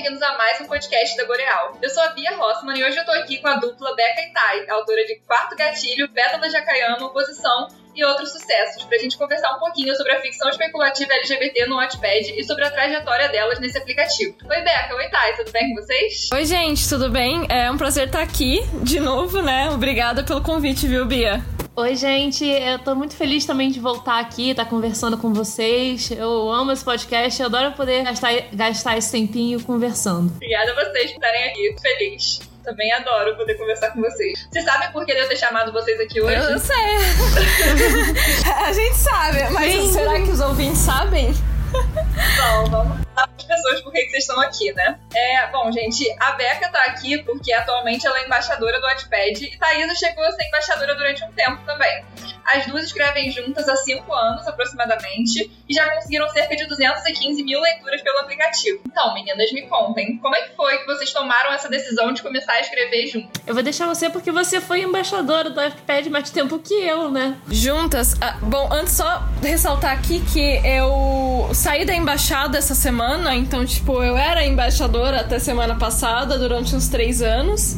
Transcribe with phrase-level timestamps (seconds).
[0.00, 1.76] bem-vindos a mais um podcast da Boreal.
[1.82, 4.32] Eu sou a Bia Rossman e hoje eu tô aqui com a dupla Becca e
[4.32, 9.58] Tai, autora de Quarto Gatilho, Pétala Jacayama, Oposição e outros sucessos, pra gente conversar um
[9.58, 14.34] pouquinho sobre a ficção especulativa LGBT no Wattpad e sobre a trajetória delas nesse aplicativo.
[14.42, 14.94] Oi, Becca.
[14.94, 15.36] Oi, Thay.
[15.36, 16.30] Tudo bem com vocês?
[16.32, 16.88] Oi, gente.
[16.88, 17.46] Tudo bem?
[17.50, 19.68] É um prazer estar aqui de novo, né?
[19.68, 21.44] Obrigada pelo convite, viu, Bia?
[21.80, 22.44] Oi, gente.
[22.44, 26.10] Eu tô muito feliz também de voltar aqui, estar tá conversando com vocês.
[26.10, 30.30] Eu amo esse podcast, eu adoro poder gastar, gastar esse tempinho conversando.
[30.34, 31.74] Obrigada a vocês por estarem aqui.
[31.80, 32.40] Feliz.
[32.62, 34.46] Também adoro poder conversar com vocês.
[34.52, 36.36] Vocês sabem por que eu ter chamado vocês aqui hoje?
[36.36, 36.76] Eu sei.
[38.62, 39.92] a gente sabe, mas Sim.
[39.92, 41.32] será que os ouvintes sabem?
[41.72, 44.98] Bom, vamos as pessoas por que vocês estão aqui, né?
[45.12, 49.58] É, bom, gente, a Beca tá aqui porque atualmente ela é embaixadora do Wattpad e
[49.58, 52.04] Thaisa chegou a ser embaixadora durante um tempo também.
[52.46, 57.60] As duas escrevem juntas há cinco anos, aproximadamente, e já conseguiram cerca de 215 mil
[57.60, 58.80] leituras pelo aplicativo.
[58.86, 62.54] Então, meninas, me contem, como é que foi que vocês tomaram essa decisão de começar
[62.54, 63.42] a escrever juntas?
[63.46, 67.36] Eu vou deixar você porque você foi embaixadora do Wattpad mais tempo que eu, né?
[67.48, 68.14] Juntas?
[68.20, 74.02] Ah, bom, antes só ressaltar aqui que eu saí da embaixada essa semana, então, tipo,
[74.02, 77.76] eu era embaixadora até semana passada, durante uns três anos.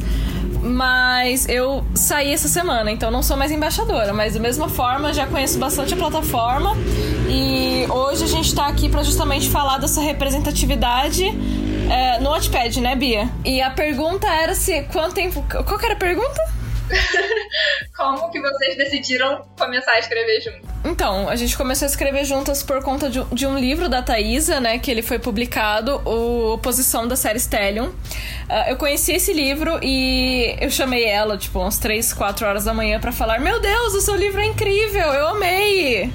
[0.61, 4.13] Mas eu saí essa semana, então não sou mais embaixadora.
[4.13, 6.71] Mas da mesma forma, já conheço bastante a plataforma.
[7.29, 11.25] E hoje a gente tá aqui para justamente falar dessa representatividade
[11.89, 13.29] é, no Watchpad, né, Bia?
[13.43, 14.83] E a pergunta era se.
[14.83, 15.43] Quanto tempo.
[15.49, 16.52] Qual que era a pergunta?
[17.95, 20.69] Como que vocês decidiram começar a escrever juntos?
[20.85, 24.59] Então, a gente começou a escrever juntas por conta de, de um livro da Thaisa,
[24.59, 24.79] né?
[24.79, 27.87] Que ele foi publicado, o Oposição da série Stellium.
[27.87, 27.93] Uh,
[28.69, 32.99] eu conheci esse livro e eu chamei ela, tipo, umas 3, 4 horas da manhã
[32.99, 36.11] para falar: Meu Deus, o seu livro é incrível, eu amei!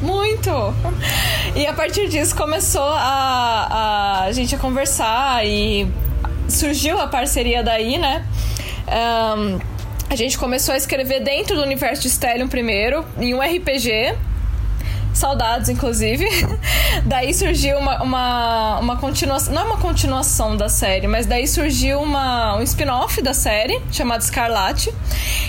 [0.00, 0.50] Muito!
[1.54, 5.86] E a partir disso começou a, a gente a conversar e
[6.48, 8.24] surgiu a parceria daí, né?
[8.88, 9.71] Um,
[10.12, 14.14] a gente começou a escrever dentro do universo de Stellium primeiro, em um RPG.
[15.12, 16.26] Saudades, inclusive.
[17.04, 19.52] daí surgiu uma, uma, uma continuação.
[19.54, 24.22] Não é uma continuação da série, mas daí surgiu uma, um spin-off da série, chamado
[24.22, 24.92] Escarlate.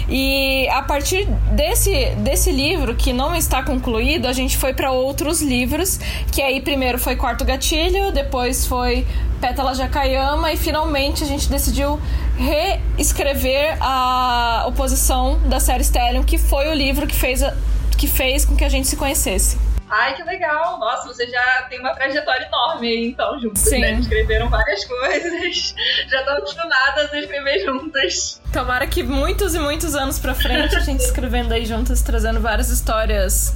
[0.10, 5.42] E a partir desse, desse livro, que não está concluído, a gente foi para outros
[5.42, 6.00] livros.
[6.32, 9.06] Que aí primeiro foi Quarto Gatilho, depois foi
[9.44, 12.00] Pétala Jacayama e finalmente a gente decidiu
[12.38, 17.54] reescrever a oposição da série Stellium, que foi o livro que fez, a,
[17.96, 19.58] que fez com que a gente se conhecesse.
[19.90, 20.80] Ai, que legal!
[20.80, 23.80] Nossa, você já tem uma trajetória enorme aí, então, juntos, Sim.
[23.80, 23.94] né?
[23.94, 25.76] Escreveram várias coisas,
[26.10, 28.42] já estão acostumadas a escrever juntas.
[28.52, 32.70] Tomara que muitos e muitos anos pra frente a gente escrevendo aí juntas, trazendo várias
[32.70, 33.56] histórias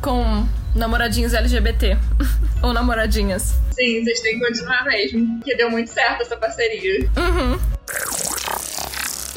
[0.00, 0.46] com
[0.76, 1.98] namoradinhos LGBT.
[2.62, 3.54] Ou namoradinhas.
[3.72, 5.40] Sim, vocês têm que continuar mesmo.
[5.42, 7.08] Que deu muito certo essa parceria.
[7.16, 7.58] Uhum.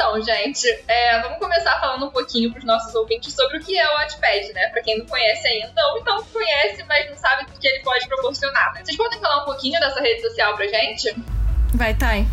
[0.02, 3.88] Então, gente, é, vamos começar falando um pouquinho pros nossos ouvintes sobre o que é
[3.88, 4.70] o Wattpad, né?
[4.70, 8.08] Pra quem não conhece ainda, ou então conhece, mas não sabe o que ele pode
[8.08, 8.74] proporcionar.
[8.84, 11.16] Vocês podem falar um pouquinho dessa rede social pra gente?
[11.76, 12.26] Vai, Thay.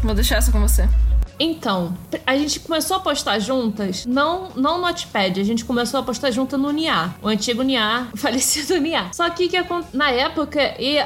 [0.00, 0.88] Vou deixar essa com você.
[1.38, 1.94] Então,
[2.26, 6.30] a gente começou a postar juntas, não, não no Notepad, a gente começou a postar
[6.30, 9.10] junto no NIA, o antigo NIA, o falecido NIA.
[9.12, 9.56] Só que, que
[9.92, 10.60] na época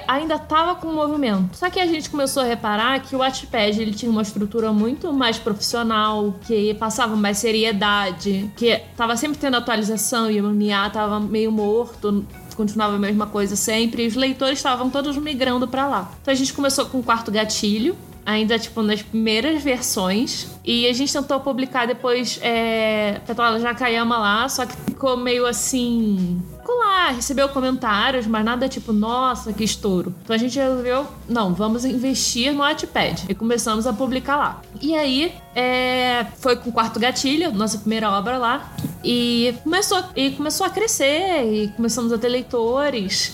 [0.06, 1.56] ainda tava com movimento.
[1.56, 5.12] Só que a gente começou a reparar que o Wattpad ele tinha uma estrutura muito
[5.12, 11.20] mais profissional, que passava mais seriedade, que tava sempre tendo atualização e o NIA tava
[11.20, 16.10] meio morto, continuava a mesma coisa sempre, e os leitores estavam todos migrando para lá.
[16.20, 20.93] Então a gente começou com o quarto gatilho, ainda tipo nas primeiras versões e a
[20.93, 26.41] gente tentou publicar depois é, Petrola Jacayama lá, só que ficou meio assim
[26.82, 30.15] lá, recebeu comentários, mas nada tipo, nossa, que estouro.
[30.22, 33.27] Então a gente resolveu, não, vamos investir no Wattpad.
[33.28, 34.62] E começamos a publicar lá.
[34.81, 38.73] E aí, é, foi com o Quarto Gatilho, nossa primeira obra lá.
[39.04, 43.32] E começou, e começou a crescer, e começamos a ter leitores.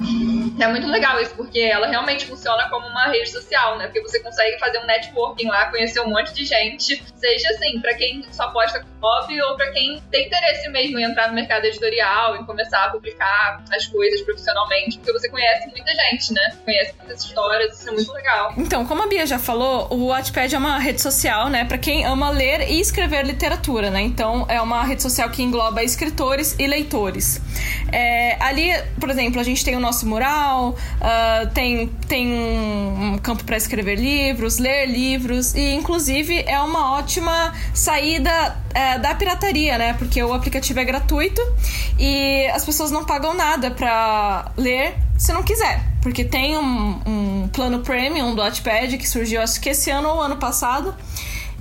[0.59, 3.87] É muito legal isso, porque ela realmente funciona como uma rede social, né?
[3.87, 7.03] Porque você consegue fazer um networking lá, conhecer um monte de gente.
[7.17, 11.05] Seja assim, para quem só posta com hobby ou para quem tem interesse mesmo em
[11.05, 15.93] entrar no mercado editorial, em começar a publicar as coisas profissionalmente, porque você conhece muita
[15.93, 16.57] gente, né?
[16.65, 18.55] Conhece muitas histórias, isso é muito legal.
[18.57, 22.05] Então, como a Bia já falou, o Wattpad é uma rede social, né, para quem
[22.05, 24.01] ama ler e escrever literatura, né?
[24.01, 27.41] Então, é uma rede social que engloba escritores e leitores.
[27.91, 28.71] É, ali,
[29.01, 33.97] por exemplo, a gente tem o nosso mural, uh, tem, tem um campo para escrever
[33.97, 39.95] livros, ler livros, e inclusive é uma ótima saída é, da pirataria, né?
[39.95, 41.41] Porque o aplicativo é gratuito
[41.99, 45.83] e as pessoas não pagam nada pra ler se não quiser.
[46.01, 50.23] porque tem um, um plano premium do Wattpad que surgiu acho que esse ano ou
[50.23, 50.95] ano passado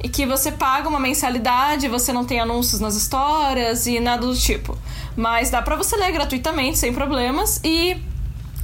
[0.03, 4.35] e que você paga uma mensalidade, você não tem anúncios nas histórias e nada do
[4.35, 4.77] tipo.
[5.15, 7.97] Mas dá para você ler gratuitamente, sem problemas, e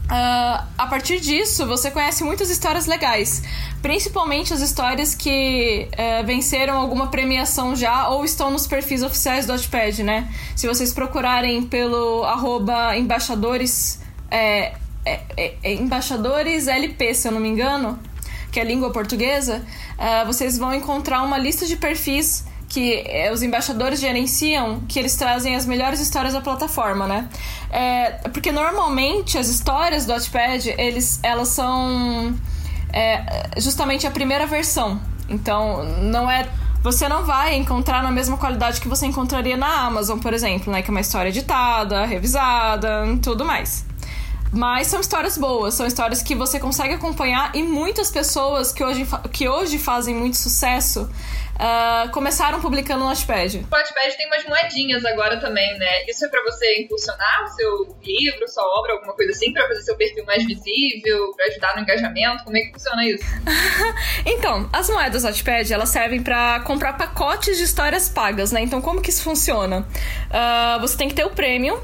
[0.03, 3.41] Uh, a partir disso, você conhece muitas histórias legais,
[3.81, 9.53] principalmente as histórias que uh, venceram alguma premiação já ou estão nos perfis oficiais do
[9.53, 10.29] Wattpad, né?
[10.57, 14.73] Se vocês procurarem pelo arroba embaixadores, é,
[15.05, 17.97] é, é embaixadores LP, se eu não me engano,
[18.53, 19.65] que é língua portuguesa,
[19.97, 25.15] uh, vocês vão encontrar uma lista de perfis que é, os embaixadores gerenciam, que eles
[25.15, 27.29] trazem as melhores histórias da plataforma, né?
[27.69, 32.35] É, porque normalmente as histórias do Wattpad, eles, elas são
[32.91, 34.99] é, justamente a primeira versão.
[35.29, 36.49] Então, não é
[36.81, 40.81] você não vai encontrar na mesma qualidade que você encontraria na Amazon, por exemplo, né?
[40.81, 43.85] Que é uma história editada, revisada, tudo mais.
[44.53, 49.07] Mas são histórias boas, são histórias que você consegue acompanhar e muitas pessoas que hoje,
[49.31, 51.09] que hoje fazem muito sucesso
[51.55, 53.65] uh, começaram publicando no Watchpad.
[53.69, 56.05] O Watchpad tem umas moedinhas agora também, né?
[56.07, 59.81] Isso é para você impulsionar o seu livro, sua obra, alguma coisa assim, para fazer
[59.81, 62.43] seu perfil mais visível, para ajudar no engajamento?
[62.43, 63.23] Como é que funciona isso?
[64.25, 68.61] então, as moedas Watchpad, elas servem para comprar pacotes de histórias pagas, né?
[68.61, 69.87] Então, como que isso funciona?
[70.29, 71.81] Uh, você tem que ter o prêmio,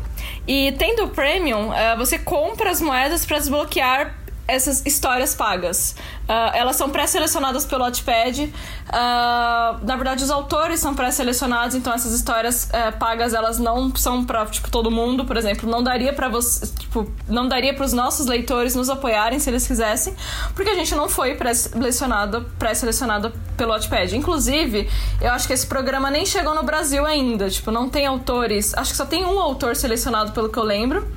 [0.48, 4.16] e tendo o Premium, uh, você compra as moedas para desbloquear
[4.50, 5.96] essas histórias pagas.
[6.28, 8.46] Uh, elas são pré-selecionadas pelo Wattpad.
[8.46, 14.26] Uh, na verdade, os autores são pré-selecionados, então essas histórias uh, pagas elas não são
[14.26, 17.94] para tipo todo mundo, por exemplo, não daria para você, tipo, não daria para os
[17.94, 20.16] nossos leitores nos apoiarem se eles quisessem,
[20.56, 24.16] porque a gente não foi pré-selecionado, pré-selecionado pelo Wattpad.
[24.16, 24.90] Inclusive,
[25.22, 28.92] eu acho que esse programa nem chegou no Brasil ainda, tipo, não tem autores, acho
[28.92, 31.08] que só tem um autor selecionado pelo que eu lembro.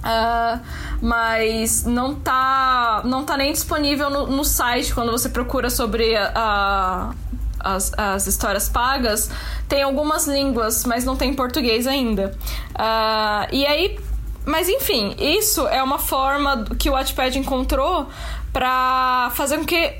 [0.00, 0.60] Uh,
[1.02, 6.32] mas não tá, não tá nem disponível no, no site quando você procura sobre a,
[6.34, 7.14] a
[7.62, 9.30] as, as, histórias pagas,
[9.68, 12.34] tem algumas línguas, mas não tem português ainda.
[12.70, 14.00] Uh, e aí,
[14.46, 18.08] mas enfim, isso é uma forma que o Wattpad encontrou
[18.52, 19.94] para fazer com que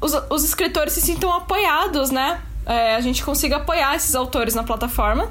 [0.00, 2.40] os, os escritores se sintam apoiados, né?
[2.66, 5.30] É, a gente consiga apoiar esses autores na plataforma.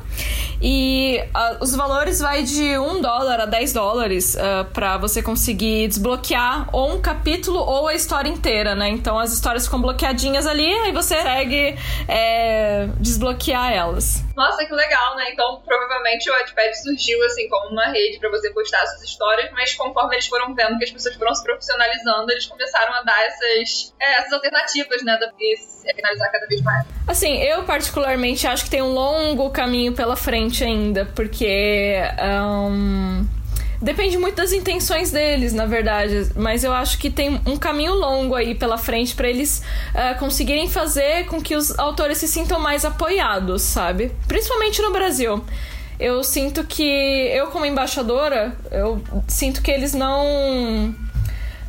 [0.62, 5.90] E uh, os valores vai de 1 dólar a 10 dólares uh, para você conseguir
[5.90, 8.88] desbloquear ou um capítulo ou a história inteira, né?
[8.90, 11.76] Então as histórias ficam bloqueadinhas ali, aí você consegue
[12.08, 14.25] é, desbloquear elas.
[14.36, 15.32] Nossa, que legal, né?
[15.32, 19.74] Então provavelmente o Wattpad surgiu assim como uma rede para você postar suas histórias, mas
[19.74, 23.94] conforme eles foram vendo que as pessoas foram se profissionalizando, eles começaram a dar essas,
[24.00, 25.18] é, essas alternativas, né?
[25.40, 26.86] E finalizar cada vez mais.
[27.08, 31.96] Assim, eu particularmente acho que tem um longo caminho pela frente ainda, porque.
[32.22, 33.35] Um,
[33.86, 36.32] depende muito das intenções deles, na verdade.
[36.36, 39.62] Mas eu acho que tem um caminho longo aí pela frente para eles
[39.94, 44.12] uh, conseguirem fazer com que os autores se sintam mais apoiados, sabe?
[44.28, 45.44] Principalmente no Brasil.
[46.00, 50.94] Eu sinto que eu, como embaixadora, eu sinto que eles não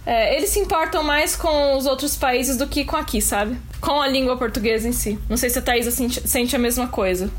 [0.04, 3.56] é, eles se importam mais com os outros países do que com aqui, sabe?
[3.80, 5.18] Com a língua portuguesa em si.
[5.28, 7.30] Não sei se a Thaisa sente, sente a mesma coisa.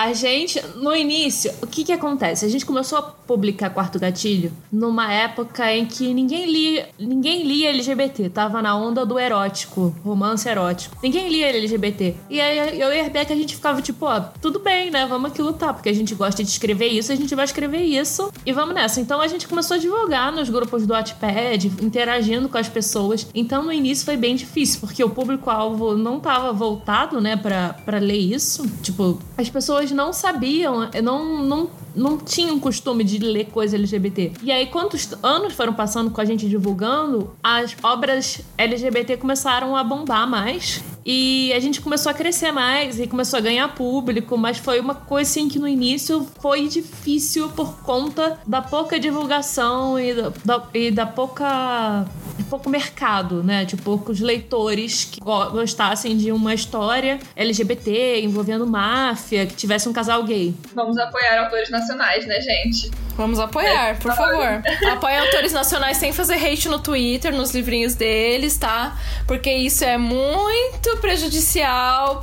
[0.00, 2.46] A gente, no início, o que que acontece?
[2.46, 7.68] A gente começou a publicar Quarto Gatilho numa época em que ninguém lia, ninguém lia
[7.68, 10.96] LGBT, tava na onda do erótico, romance erótico.
[11.02, 12.16] Ninguém lia LGBT.
[12.30, 15.04] E aí eu e a Rebeca a gente ficava tipo, ó, tudo bem, né?
[15.04, 18.32] Vamos aqui lutar, porque a gente gosta de escrever isso, a gente vai escrever isso
[18.46, 19.02] e vamos nessa.
[19.02, 23.26] Então a gente começou a divulgar nos grupos do Wattpad, interagindo com as pessoas.
[23.34, 28.16] Então no início foi bem difícil, porque o público-alvo não tava voltado, né, para ler
[28.16, 28.66] isso.
[28.80, 34.32] Tipo, as pessoas não sabiam, não, não não tinham costume de ler coisa LGBT.
[34.42, 39.84] E aí, quantos anos foram passando com a gente divulgando, as obras LGBT começaram a
[39.84, 40.82] bombar mais.
[41.04, 44.94] E a gente começou a crescer mais e começou a ganhar público, mas foi uma
[44.94, 50.90] coisa assim que no início foi difícil por conta da pouca divulgação e da, e
[50.90, 52.06] da pouca
[52.50, 53.64] pouco mercado, né?
[53.64, 60.24] De poucos leitores que gostassem de uma história LGBT envolvendo máfia, que tivesse um casal
[60.24, 60.52] gay.
[60.74, 62.90] Vamos apoiar autores nacionais, né, gente?
[63.16, 64.62] Vamos apoiar, é, por favor.
[64.92, 68.98] Apoie autores nacionais sem fazer hate no Twitter, nos livrinhos deles, tá?
[69.26, 72.22] Porque isso é muito prejudicial,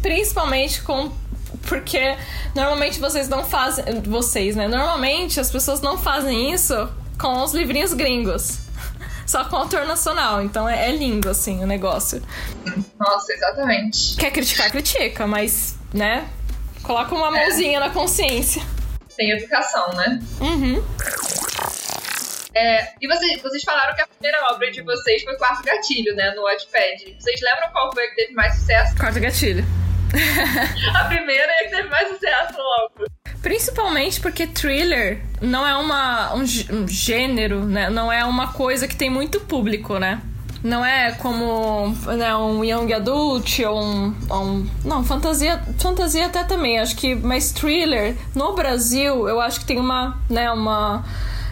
[0.00, 1.10] principalmente com
[1.66, 2.16] porque
[2.54, 4.00] normalmente vocês não fazem.
[4.02, 4.68] Vocês, né?
[4.68, 6.88] Normalmente as pessoas não fazem isso
[7.18, 8.60] com os livrinhos gringos.
[9.26, 10.42] Só com autor nacional.
[10.42, 12.22] Então é, é lindo, assim, o negócio.
[12.98, 14.16] Nossa, exatamente.
[14.16, 16.26] Quer criticar, critica, mas, né?
[16.82, 17.80] Coloca uma mãozinha é.
[17.80, 18.62] na consciência.
[19.18, 20.20] Tem educação, né?
[20.40, 20.82] Uhum.
[22.54, 26.32] É, e vocês, vocês falaram que a primeira obra de vocês foi Quarto Gatilho, né?
[26.36, 27.16] No Wattpad.
[27.18, 28.96] Vocês lembram qual foi a que teve mais sucesso?
[28.96, 29.64] Quarto gatilho.
[30.94, 33.10] A primeira é a que teve mais sucesso logo.
[33.42, 37.90] Principalmente porque thriller não é uma, um, um gênero, né?
[37.90, 40.20] Não é uma coisa que tem muito público, né?
[40.62, 46.78] Não é como né, um young adult ou um, um- Não, fantasia, fantasia até também.
[46.80, 47.14] Acho que.
[47.14, 50.18] Mas thriller, no Brasil, eu acho que tem uma.
[50.28, 51.04] Né, uma.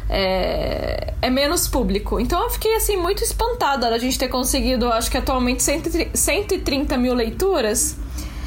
[0.09, 2.21] É, é menos público.
[2.21, 6.97] Então eu fiquei assim muito espantada da gente ter conseguido, acho que atualmente 130 130
[6.97, 7.97] mil leituras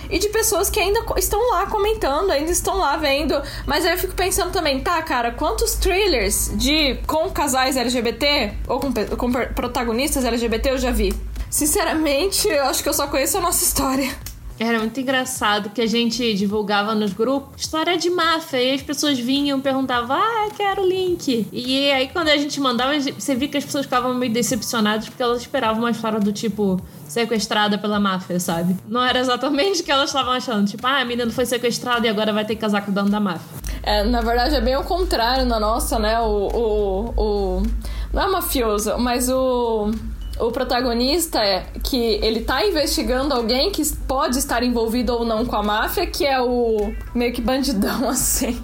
[0.10, 3.42] e de pessoas que ainda estão lá comentando, ainda estão lá vendo.
[3.66, 8.80] Mas aí eu fico pensando também, tá, cara, quantos trailers de com casais LGBT ou
[8.80, 11.14] com, com protagonistas LGBT eu já vi?
[11.50, 14.16] Sinceramente, eu acho que eu só conheço a nossa história.
[14.60, 18.62] Era muito engraçado que a gente divulgava nos grupos história de máfia.
[18.62, 21.48] E as pessoas vinham perguntavam, ah, quero o link.
[21.52, 25.24] E aí quando a gente mandava, você via que as pessoas ficavam meio decepcionadas porque
[25.24, 28.76] elas esperavam uma história do tipo sequestrada pela máfia, sabe?
[28.88, 30.68] Não era exatamente o que elas estavam achando.
[30.68, 33.10] Tipo, ah, a menina foi sequestrada e agora vai ter que casar com o dono
[33.10, 33.48] da máfia.
[33.82, 36.20] É, na verdade, é bem o contrário na nossa, né?
[36.20, 36.50] O.
[36.54, 37.64] o, o
[38.12, 39.92] não é mafioso, mas o.
[40.40, 45.56] O protagonista é que ele tá investigando alguém que pode estar envolvido ou não com
[45.58, 48.64] a máfia, que é o meio que bandidão, assim.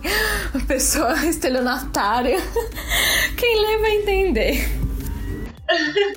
[0.54, 2.38] A pessoa estelionatária.
[3.38, 4.70] Quem lê vai entender.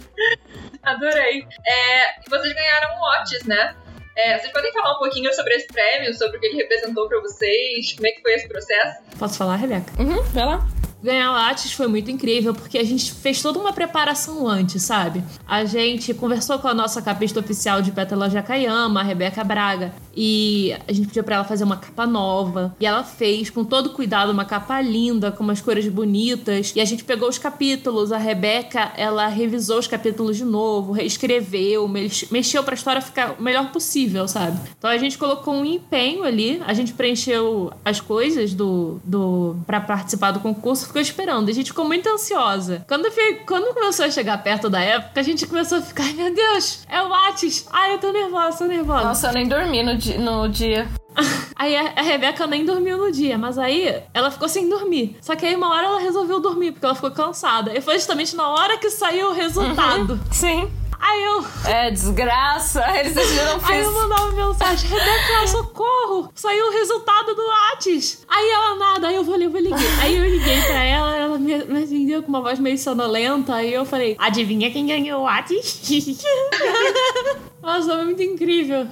[0.82, 1.46] Adorei.
[1.66, 3.74] É, vocês ganharam Otis, né?
[4.16, 7.20] É, vocês podem falar um pouquinho sobre esse prêmio, sobre o que ele representou pra
[7.20, 7.92] vocês?
[7.94, 9.02] Como é que foi esse processo?
[9.18, 9.92] Posso falar, Rebeca?
[10.00, 10.77] Uhum, vai lá.
[11.02, 15.22] Ganhar Lattes foi muito incrível porque a gente fez toda uma preparação antes, sabe?
[15.46, 20.74] A gente conversou com a nossa capista oficial de Pétala Jacayama, a Rebeca Braga, e
[20.88, 22.74] a gente pediu pra ela fazer uma capa nova.
[22.80, 26.72] E ela fez com todo cuidado uma capa linda, com umas cores bonitas.
[26.74, 31.86] E a gente pegou os capítulos, a Rebeca, ela revisou os capítulos de novo, reescreveu,
[31.86, 34.58] mex- mexeu pra história ficar o melhor possível, sabe?
[34.76, 39.80] Então a gente colocou um empenho ali, a gente preencheu as coisas do, do para
[39.80, 41.49] participar do concurso, ficou esperando.
[41.49, 42.85] A gente ficou muito ansiosa.
[42.88, 46.12] Quando, fi- quando começou a chegar perto da época, a gente começou a ficar, "Ai,
[46.14, 47.66] meu Deus, é o Atis.
[47.71, 49.04] Ai, eu tô nervosa, tô nervosa.
[49.04, 50.88] Nossa, eu nem dormi no, di no dia.
[51.57, 55.16] Aí a, a Rebeca nem dormiu no dia, mas aí ela ficou sem dormir.
[55.21, 57.76] Só que aí uma hora ela resolveu dormir, porque ela ficou cansada.
[57.76, 60.21] E foi justamente na hora que saiu o resultado.
[60.30, 60.71] Sim.
[61.00, 61.44] Aí eu.
[61.64, 62.84] É desgraça.
[62.98, 63.86] Eles decidiram Aí fez.
[63.86, 66.30] eu mandava mensagem, Rebeca, socorro!
[66.34, 68.24] Saiu o resultado do Lattes!
[68.28, 69.78] Aí ela nada, aí eu falei, eu vou ligar.
[70.00, 73.72] Aí eu liguei pra ela, ela me, me atendeu com uma voz meio sonolenta, aí
[73.72, 75.80] eu falei, adivinha quem ganhou o Lattes?
[77.62, 78.86] Nossa, foi muito incrível.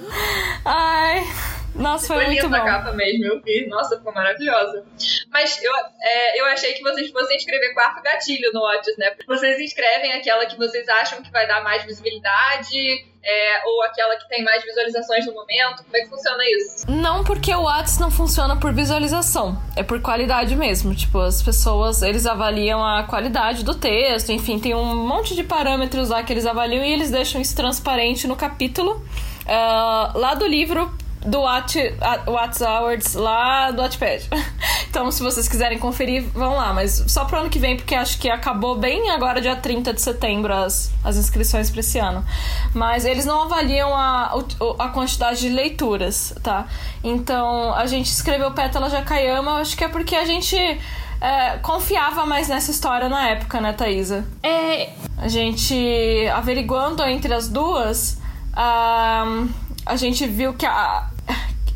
[0.63, 1.25] Ai.
[1.75, 2.63] Nossa, foi, Foi muito linda bom.
[2.63, 3.67] a capa mesmo, eu vi.
[3.67, 4.83] Nossa, ficou maravilhosa.
[5.31, 5.71] Mas eu,
[6.01, 9.15] é, eu achei que vocês fossem escrever quarto gatilho no Otis, né?
[9.27, 14.27] Vocês escrevem aquela que vocês acham que vai dar mais visibilidade, é, ou aquela que
[14.29, 15.83] tem mais visualizações no momento.
[15.83, 16.89] Como é que funciona isso?
[16.89, 20.95] Não porque o Whats não funciona por visualização, é por qualidade mesmo.
[20.95, 26.09] Tipo, as pessoas, eles avaliam a qualidade do texto, enfim, tem um monte de parâmetros
[26.09, 29.05] lá que eles avaliam e eles deixam isso transparente no capítulo
[29.45, 30.91] ah, lá do livro
[31.27, 31.77] do What,
[32.25, 34.29] What's Awards lá do Wattpad.
[34.89, 36.73] Então, se vocês quiserem conferir, vão lá.
[36.73, 40.01] Mas só pro ano que vem, porque acho que acabou bem agora, dia 30 de
[40.01, 42.25] setembro, as, as inscrições pra esse ano.
[42.73, 44.33] Mas eles não avaliam a,
[44.79, 46.67] a quantidade de leituras, tá?
[47.03, 50.55] Então, a gente escreveu Pétala Jacayama, acho que é porque a gente
[51.21, 54.25] é, confiava mais nessa história na época, né, Thaisa?
[54.41, 58.17] É, A gente averiguando entre as duas,
[58.53, 59.25] a,
[59.85, 61.07] a gente viu que a,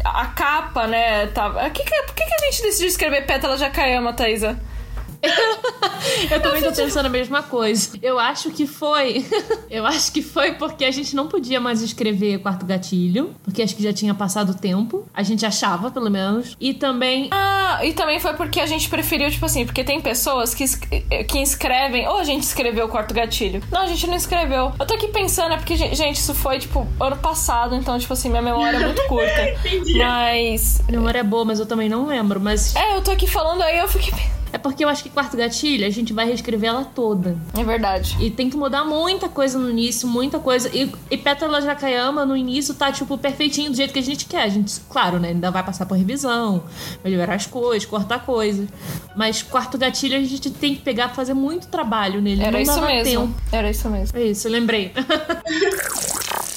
[0.03, 1.69] a capa, né, tava.
[1.69, 4.59] Que que, por que, que a gente decidiu escrever Pétala Jacayama, Thaisa?
[6.31, 7.91] Eu também tô pensando a mesma coisa.
[8.01, 9.25] Eu acho que foi.
[9.69, 13.75] Eu acho que foi porque a gente não podia mais escrever Quarto Gatilho, porque acho
[13.75, 15.05] que já tinha passado o tempo.
[15.13, 16.55] A gente achava, pelo menos.
[16.59, 17.29] E também.
[17.31, 20.65] Ah, e também foi porque a gente preferiu, tipo assim, porque tem pessoas que,
[21.25, 23.61] que escrevem, ou a gente escreveu o quarto gatilho.
[23.71, 24.71] Não, a gente não escreveu.
[24.79, 28.13] Eu tô aqui pensando, é porque, gen- gente, isso foi, tipo, ano passado, então, tipo
[28.13, 29.49] assim, minha memória é muito curta.
[29.65, 29.97] Entendi.
[29.97, 30.81] Mas.
[30.87, 32.39] A memória é boa, mas eu também não lembro.
[32.39, 34.11] Mas É, eu tô aqui falando aí, eu fiquei.
[34.53, 37.37] É porque eu acho que Quarto Gatilho a gente vai reescrever ela toda.
[37.57, 38.17] É verdade.
[38.19, 40.69] E tem que mudar muita coisa no início, muita coisa.
[40.75, 44.43] E, e Pétala Jacayama no início tá, tipo, perfeitinho do jeito que a gente quer.
[44.43, 45.29] A gente, claro, né?
[45.29, 46.63] Ainda vai passar por revisão,
[47.03, 48.67] melhorar as coisas, cortar coisas.
[49.15, 52.41] Mas quarto gatilho a gente tem que pegar fazer muito trabalho nele.
[52.41, 53.27] Era Não isso mesmo.
[53.27, 53.41] tempo.
[53.51, 54.17] Era isso mesmo.
[54.17, 54.91] É isso, eu lembrei.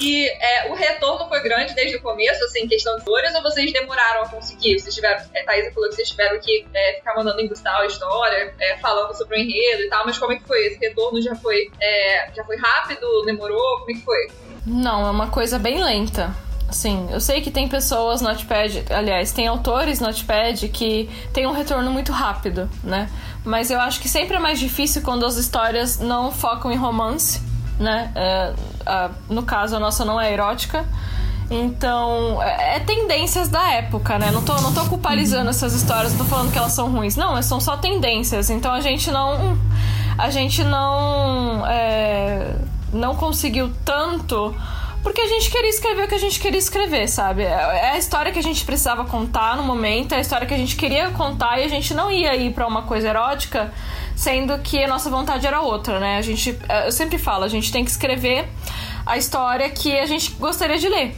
[0.00, 3.70] E é, o retorno foi grande desde o começo, assim, questão de dores, ou vocês
[3.70, 4.80] demoraram a conseguir?
[4.80, 8.54] Vocês tiveram, é, Thaisa falou que vocês tiveram que é, ficar mandando embustar a história,
[8.58, 10.66] é, falando sobre o enredo e tal, mas como é que foi?
[10.66, 13.22] Esse retorno já foi, é, já foi rápido?
[13.26, 13.80] Demorou?
[13.80, 14.30] Como é que foi?
[14.66, 16.34] Não, é uma coisa bem lenta.
[16.70, 21.46] Sim, eu sei que tem pessoas no Notepad, aliás, tem autores no Notepad que tem
[21.46, 23.10] um retorno muito rápido, né?
[23.44, 27.40] Mas eu acho que sempre é mais difícil quando as histórias não focam em romance,
[27.78, 28.12] né?
[28.14, 28.52] É,
[28.90, 30.84] a, no caso, a nossa não é erótica.
[31.50, 34.30] Então, é, é tendências da época, né?
[34.30, 37.16] Não tô, não tô culpabilizando essas histórias, não tô falando que elas são ruins.
[37.16, 38.50] Não, são só tendências.
[38.50, 39.58] Então a gente não.
[40.18, 41.66] A gente não.
[41.66, 42.54] É,
[42.92, 44.54] não conseguiu tanto
[45.02, 47.42] porque a gente queria escrever o que a gente queria escrever, sabe?
[47.42, 50.58] É a história que a gente precisava contar no momento, é a história que a
[50.58, 53.72] gente queria contar e a gente não ia ir para uma coisa erótica,
[54.14, 56.18] sendo que a nossa vontade era outra, né?
[56.18, 58.46] A gente, é, eu sempre falo, a gente tem que escrever
[59.10, 61.14] a história que a gente gostaria de ler.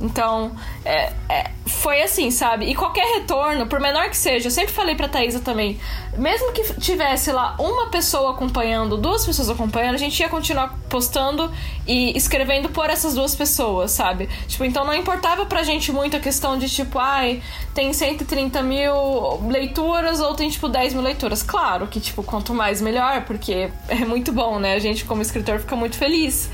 [0.00, 0.50] Então,
[0.84, 2.66] é, é, foi assim, sabe?
[2.66, 5.78] E qualquer retorno, por menor que seja, eu sempre falei pra Thaisa também,
[6.18, 11.50] mesmo que tivesse lá uma pessoa acompanhando, duas pessoas acompanhando, a gente ia continuar postando
[11.86, 14.28] e escrevendo por essas duas pessoas, sabe?
[14.48, 17.40] Tipo, então não importava pra gente muito a questão de tipo, ai,
[17.72, 21.42] tem 130 mil leituras ou tem tipo 10 mil leituras.
[21.42, 24.74] Claro que, tipo, quanto mais melhor, porque é muito bom, né?
[24.74, 26.50] A gente, como escritor, fica muito feliz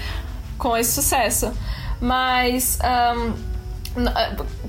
[0.61, 1.52] com esse sucesso.
[2.00, 2.79] Mas.
[3.17, 3.50] Um,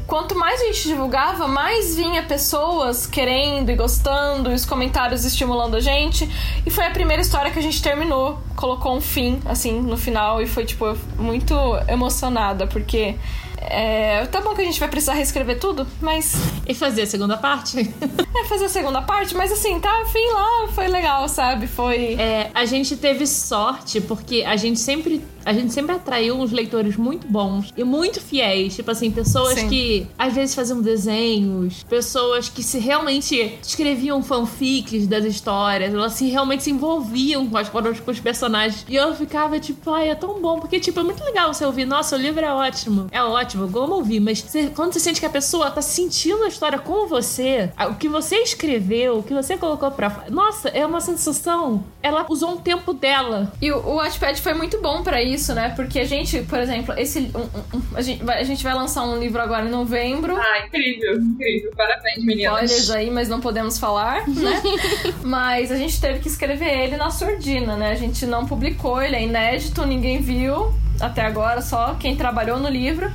[0.08, 5.76] quanto mais a gente divulgava, mais vinha pessoas querendo e gostando, e os comentários estimulando
[5.76, 6.28] a gente.
[6.66, 10.42] E foi a primeira história que a gente terminou, colocou um fim, assim, no final,
[10.42, 10.86] e foi, tipo,
[11.20, 11.56] muito
[11.88, 13.16] emocionada, porque
[13.62, 16.34] é, tá bom que a gente vai precisar reescrever tudo, mas.
[16.68, 17.80] E fazer a segunda parte?
[18.36, 21.68] é, fazer a segunda parte, mas assim, tá, fim lá, foi legal, sabe?
[21.68, 22.16] Foi.
[22.16, 25.22] É, a gente teve sorte, porque a gente sempre.
[25.44, 28.76] A gente sempre atraiu uns leitores muito bons e muito fiéis.
[28.76, 29.70] Tipo assim, pessoas Sim.
[29.70, 36.30] que às vezes faziam desenhos, pessoas que se realmente escreviam fanfics das histórias, elas se
[36.30, 38.86] realmente se envolviam com, as, com os personagens.
[38.88, 41.86] E eu ficava tipo, ai, é tão bom, porque, tipo, é muito legal você ouvir,
[41.86, 43.08] nossa, o livro é ótimo.
[43.12, 46.44] É ótimo ótimo, vamos ouvir, mas você, quando você sente que a pessoa tá sentindo
[46.44, 50.26] a história com você, o que você escreveu, o que você colocou pra.
[50.30, 51.84] Nossa, é uma sensação.
[52.02, 53.52] Ela usou um tempo dela.
[53.62, 55.74] E o, o Watchpad foi muito bom para isso, né?
[55.76, 57.32] Porque a gente, por exemplo, esse.
[57.36, 60.36] Um, um, a, gente vai, a gente vai lançar um livro agora em novembro.
[60.36, 61.72] Ah, incrível, incrível.
[61.76, 62.72] Parabéns, meninas.
[62.72, 64.62] Spoilers aí, mas não podemos falar, né?
[65.24, 67.92] mas a gente teve que escrever ele na surdina, né?
[67.92, 72.70] A gente não publicou, ele é inédito, ninguém viu até agora, só quem trabalhou no
[72.70, 73.12] livro.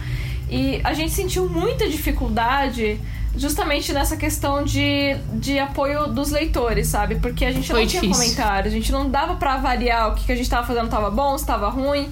[0.48, 3.00] E a gente sentiu muita dificuldade
[3.36, 7.16] justamente nessa questão de, de apoio dos leitores, sabe?
[7.16, 8.00] Porque a gente Foi não difícil.
[8.00, 10.88] tinha comentário, a gente não dava para avaliar o que, que a gente tava fazendo
[10.88, 12.08] tava bom, se tava ruim.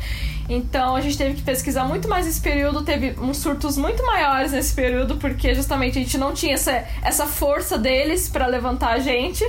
[0.48, 4.52] Então a gente teve que pesquisar muito mais esse período, teve uns surtos muito maiores
[4.52, 8.98] nesse período, porque justamente a gente não tinha essa, essa força deles para levantar a
[8.98, 9.42] gente.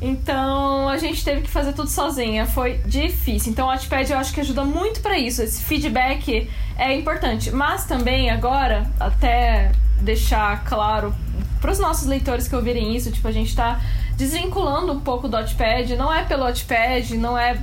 [0.00, 3.52] Então a gente teve que fazer tudo sozinha, foi difícil.
[3.52, 5.42] Então o Watchpad eu acho que ajuda muito para isso.
[5.42, 11.14] Esse feedback é importante, mas também agora até deixar claro
[11.60, 13.80] para os nossos leitores que ouvirem isso, tipo a gente tá
[14.16, 17.58] desvinculando um pouco do Watchpad, não é pelo Watchpad, não é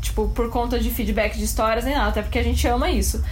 [0.00, 3.22] tipo por conta de feedback de histórias nem nada, até porque a gente ama isso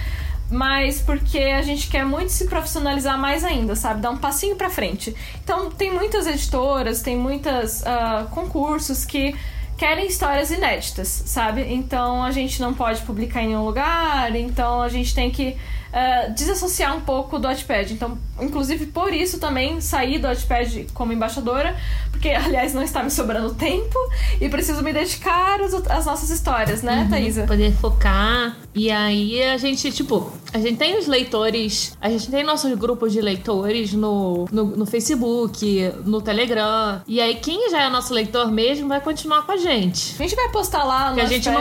[0.51, 4.01] mas porque a gente quer muito se profissionalizar mais ainda, sabe?
[4.01, 5.15] Dar um passinho para frente.
[5.43, 9.35] Então, tem muitas editoras, tem muitos uh, ah, concursos que
[9.77, 11.63] querem histórias inéditas, sabe?
[11.73, 15.57] Então, a gente não pode publicar em nenhum lugar, então a gente tem que
[15.93, 17.93] uh, desassociar um pouco do Wattpad.
[17.93, 21.77] Então, inclusive por isso também saí do Wattpad como embaixadora,
[22.11, 23.99] porque, aliás, não está me sobrando tempo
[24.41, 27.47] e preciso me dedicar às, nossas histórias, né, uhum, Thaisa?
[27.47, 28.57] Poder focar.
[28.75, 33.13] E aí a gente, tipo, a gente tem os leitores, a gente tem nossos grupos
[33.13, 37.01] de leitores no, no, no Facebook, no Telegram.
[37.07, 40.15] E aí, quem já é nosso leitor mesmo vai continuar com a gente.
[40.15, 41.61] A gente vai postar lá no a gente não.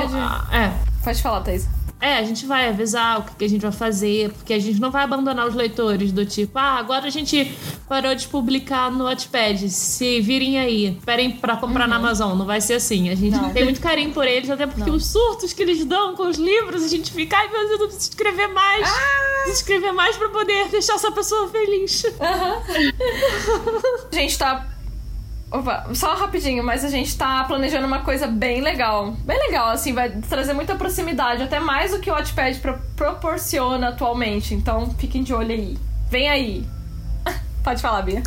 [0.51, 0.73] É.
[1.03, 1.84] Pode falar, Thaisa.
[2.05, 4.91] É, a gente vai avisar o que a gente vai fazer, porque a gente não
[4.91, 7.51] vai abandonar os leitores do tipo, ah, agora a gente
[7.89, 11.89] parou de publicar no Wattpad, se virem aí, esperem pra comprar uhum.
[11.89, 13.09] na Amazon, não vai ser assim.
[13.09, 13.51] A gente não.
[13.51, 14.97] tem muito carinho por eles, até porque não.
[14.97, 17.87] os surtos que eles dão com os livros, a gente fica, ai meu Deus, eu
[17.87, 19.41] preciso escrever mais, ah!
[19.41, 22.03] preciso escrever mais pra poder deixar essa pessoa feliz.
[22.03, 22.61] Uhum.
[24.13, 24.74] a gente tá
[25.51, 29.11] Opa, só rapidinho, mas a gente tá planejando uma coisa bem legal.
[29.23, 33.89] Bem legal, assim, vai trazer muita proximidade, até mais do que o Wattpad pro proporciona
[33.89, 34.53] atualmente.
[34.53, 35.77] Então fiquem de olho aí.
[36.09, 36.65] Vem aí.
[37.63, 38.23] Pode falar, Bia.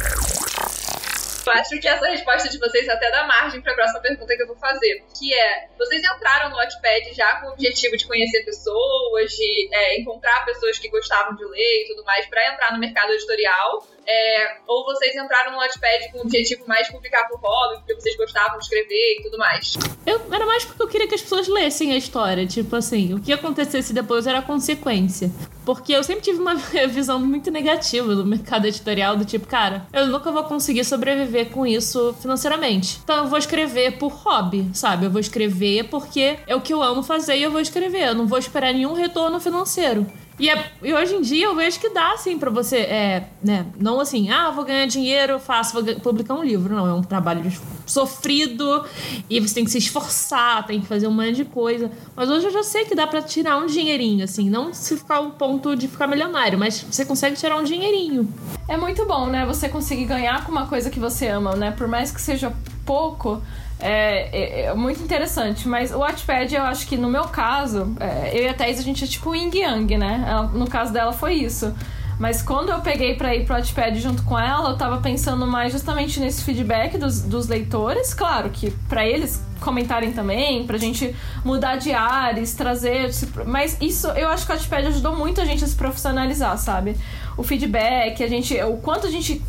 [1.48, 4.42] Eu acho que essa resposta de vocês até dá margem para a próxima pergunta que
[4.42, 8.44] eu vou fazer, que é: vocês entraram no Wattpad já com o objetivo de conhecer
[8.44, 12.78] pessoas, de é, encontrar pessoas que gostavam de ler e tudo mais para entrar no
[12.78, 13.86] mercado editorial?
[14.06, 17.94] É, ou vocês entraram no Wattpad com o objetivo mais de publicar por hobby, porque
[17.94, 19.72] vocês gostavam de escrever e tudo mais?
[20.06, 22.46] Eu, era mais porque eu queria que as pessoas lessem a história.
[22.46, 25.30] Tipo assim, o que acontecesse depois era consequência.
[25.68, 26.54] Porque eu sempre tive uma
[26.88, 31.66] visão muito negativa do mercado editorial, do tipo, cara, eu nunca vou conseguir sobreviver com
[31.66, 32.98] isso financeiramente.
[33.04, 35.04] Então eu vou escrever por hobby, sabe?
[35.04, 38.08] Eu vou escrever porque é o que eu amo fazer e eu vou escrever.
[38.08, 40.06] Eu não vou esperar nenhum retorno financeiro.
[40.38, 42.78] E, é, e, hoje em dia eu vejo que dá, assim, pra você.
[42.78, 43.66] É, né?
[43.78, 46.74] Não assim, ah, vou ganhar dinheiro, faço, vou publicar um livro.
[46.74, 47.50] Não, é um trabalho
[47.84, 48.84] sofrido
[49.28, 51.90] e você tem que se esforçar, tem que fazer um monte de coisa.
[52.14, 54.48] Mas hoje eu já sei que dá pra tirar um dinheirinho, assim.
[54.48, 58.32] Não se ficar um ponto de ficar milionário, mas você consegue tirar um dinheirinho.
[58.68, 59.44] É muito bom, né?
[59.46, 61.72] Você conseguir ganhar com uma coisa que você ama, né?
[61.72, 62.52] Por mais que seja
[62.86, 63.42] pouco
[63.80, 68.36] é, é, é, muito interessante, mas o Wattpad, eu acho que no meu caso, é,
[68.36, 70.24] eu e a Thaís, a gente é tipo yin yang, né?
[70.26, 71.72] Ela, no caso dela foi isso.
[72.18, 75.72] Mas quando eu peguei para ir pro Wattpad junto com ela, eu tava pensando mais
[75.72, 78.12] justamente nesse feedback dos, dos leitores.
[78.12, 81.14] Claro que para eles comentarem também, pra gente
[81.44, 83.10] mudar de ares, trazer.
[83.46, 86.96] Mas isso eu acho que o Wattpad ajudou muito a gente a se profissionalizar, sabe?
[87.36, 88.60] O feedback, a gente.
[88.62, 89.40] O quanto a gente.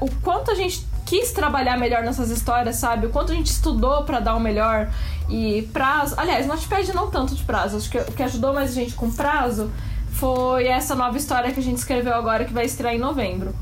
[0.00, 3.06] O quanto a gente quis trabalhar melhor nessas histórias, sabe?
[3.06, 4.90] O quanto a gente estudou para dar o melhor
[5.30, 6.14] e prazo.
[6.18, 7.76] Aliás, não te pede não tanto de prazo.
[7.76, 9.70] Acho que o que ajudou mais a gente com prazo
[10.10, 13.54] foi essa nova história que a gente escreveu agora que vai estrear em novembro.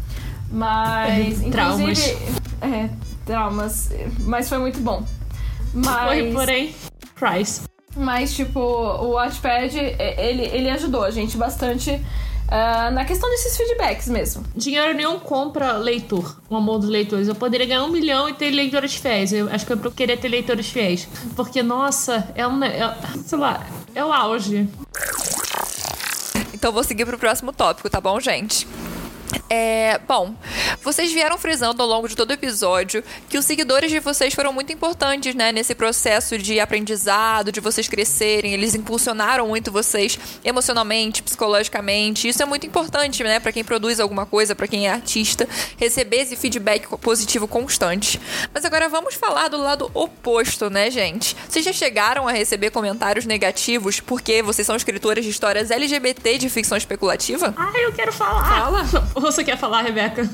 [0.50, 1.50] Mas, inclusive.
[1.50, 2.16] Traumas.
[2.62, 2.90] É,
[3.26, 3.90] traumas.
[4.20, 5.04] Mas foi muito bom.
[5.74, 6.08] Mas.
[6.08, 6.74] Foi, porém.
[7.14, 7.62] Price.
[7.96, 12.00] Mas, tipo, o Watchpad, ele, ele ajudou a gente bastante
[12.46, 14.44] Uh, na questão desses feedbacks mesmo.
[14.54, 17.26] Dinheiro nenhum compra leitor, o amor dos leitores.
[17.26, 19.32] Eu poderia ganhar um milhão e ter leitores fiéis.
[19.32, 21.08] Eu acho que eu queria ter leitores fiéis.
[21.34, 22.62] Porque, nossa, é um.
[22.62, 24.68] É, sei lá, é o auge.
[26.52, 28.66] Então vou seguir pro próximo tópico, tá bom, gente?
[29.48, 30.34] É, bom,
[30.82, 34.52] vocês vieram frisando ao longo de todo o episódio que os seguidores de vocês foram
[34.52, 41.22] muito importantes, né, nesse processo de aprendizado, de vocês crescerem, eles impulsionaram muito vocês emocionalmente,
[41.22, 42.28] psicologicamente.
[42.28, 46.22] Isso é muito importante, né, para quem produz alguma coisa, para quem é artista, receber
[46.22, 48.20] esse feedback positivo constante.
[48.52, 51.36] Mas agora vamos falar do lado oposto, né, gente?
[51.48, 56.48] Vocês já chegaram a receber comentários negativos porque vocês são escritoras de histórias LGBT de
[56.48, 57.54] ficção especulativa?
[57.56, 58.44] Ah, eu quero falar.
[58.44, 58.84] Fala.
[59.20, 60.28] Você quer falar, Rebeca?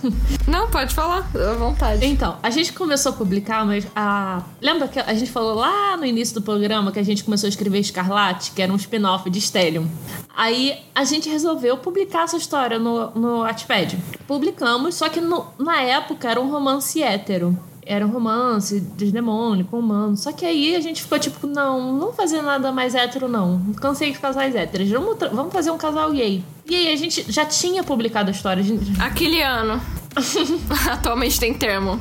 [0.46, 2.04] Não, pode falar, à vontade.
[2.04, 4.42] Então, a gente começou a publicar, mas a.
[4.60, 7.50] Lembra que a gente falou lá no início do programa que a gente começou a
[7.50, 9.86] escrever Escarlate, que era um spin-off de Stellium?
[10.34, 13.98] Aí a gente resolveu publicar essa história no, no Wattpad.
[14.26, 19.64] Publicamos, só que no, na época era um romance hétero era um romance de demônio
[19.64, 20.16] com humano.
[20.16, 23.60] Só que aí a gente ficou tipo, não, não fazer nada mais hétero, não.
[23.80, 24.88] Cansei de casais héteros.
[24.90, 26.44] Vamos, vamos fazer um casal gay.
[26.66, 28.62] E aí a gente já tinha publicado a história.
[28.62, 29.00] Gente...
[29.00, 29.80] Aquele ano.
[30.90, 32.00] Atualmente tem termo.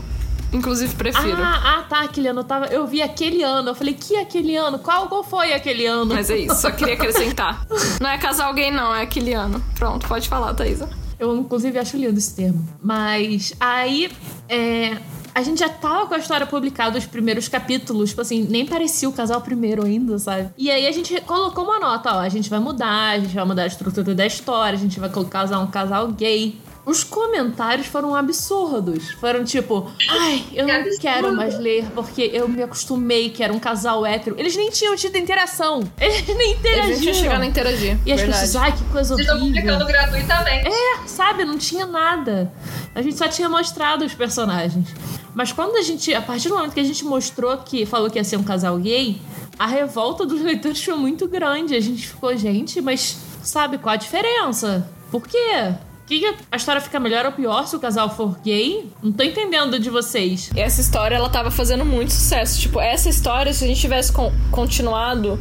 [0.51, 1.37] Inclusive, prefiro.
[1.37, 2.39] Ah, ah, tá, aquele ano.
[2.39, 3.69] Eu, tava, eu vi aquele ano.
[3.69, 4.79] Eu falei, que aquele ano?
[4.79, 6.13] Qual, qual foi aquele ano?
[6.13, 7.65] Mas é isso, só queria acrescentar.
[8.01, 9.63] não é casal gay, não, é aquele ano.
[9.75, 10.89] Pronto, pode falar, Thaisa.
[11.19, 12.67] Eu, inclusive, acho lindo esse termo.
[12.81, 14.09] Mas aí,
[14.47, 14.97] é,
[15.33, 19.07] a gente já tava com a história publicada, os primeiros capítulos, tipo assim, nem parecia
[19.07, 20.49] o casal primeiro ainda, sabe?
[20.57, 23.45] E aí a gente colocou uma nota, ó, a gente vai mudar, a gente vai
[23.45, 26.57] mudar a estrutura da história, a gente vai colocar um casal gay.
[26.89, 29.11] Os comentários foram absurdos.
[29.11, 33.59] Foram tipo, ai, eu não quero mais ler porque eu me acostumei que era um
[33.59, 34.35] casal hétero.
[34.39, 35.83] Eles nem tinham tido interação.
[36.01, 36.87] Eles nem interagiam.
[36.87, 37.99] Eles não chegaram a interagir.
[38.03, 38.41] E as verdade.
[38.41, 39.51] pessoas, ai, que coisa Vocês horrível.
[39.51, 40.67] Vocês estão publicando gratuitamente.
[40.67, 41.45] É, sabe?
[41.45, 42.51] Não tinha nada.
[42.95, 44.87] A gente só tinha mostrado os personagens.
[45.35, 48.17] Mas quando a gente, a partir do momento que a gente mostrou que falou que
[48.17, 49.21] ia ser um casal gay,
[49.59, 51.75] a revolta dos leitores foi muito grande.
[51.75, 54.89] A gente ficou, gente, mas sabe qual a diferença?
[55.11, 55.75] Por quê?
[56.17, 58.89] Que a história fica melhor ou pior se o casal for gay?
[59.03, 60.49] Não tô entendendo de vocês.
[60.55, 62.59] Essa história, ela tava fazendo muito sucesso.
[62.59, 65.39] Tipo, essa história, se a gente tivesse con continuado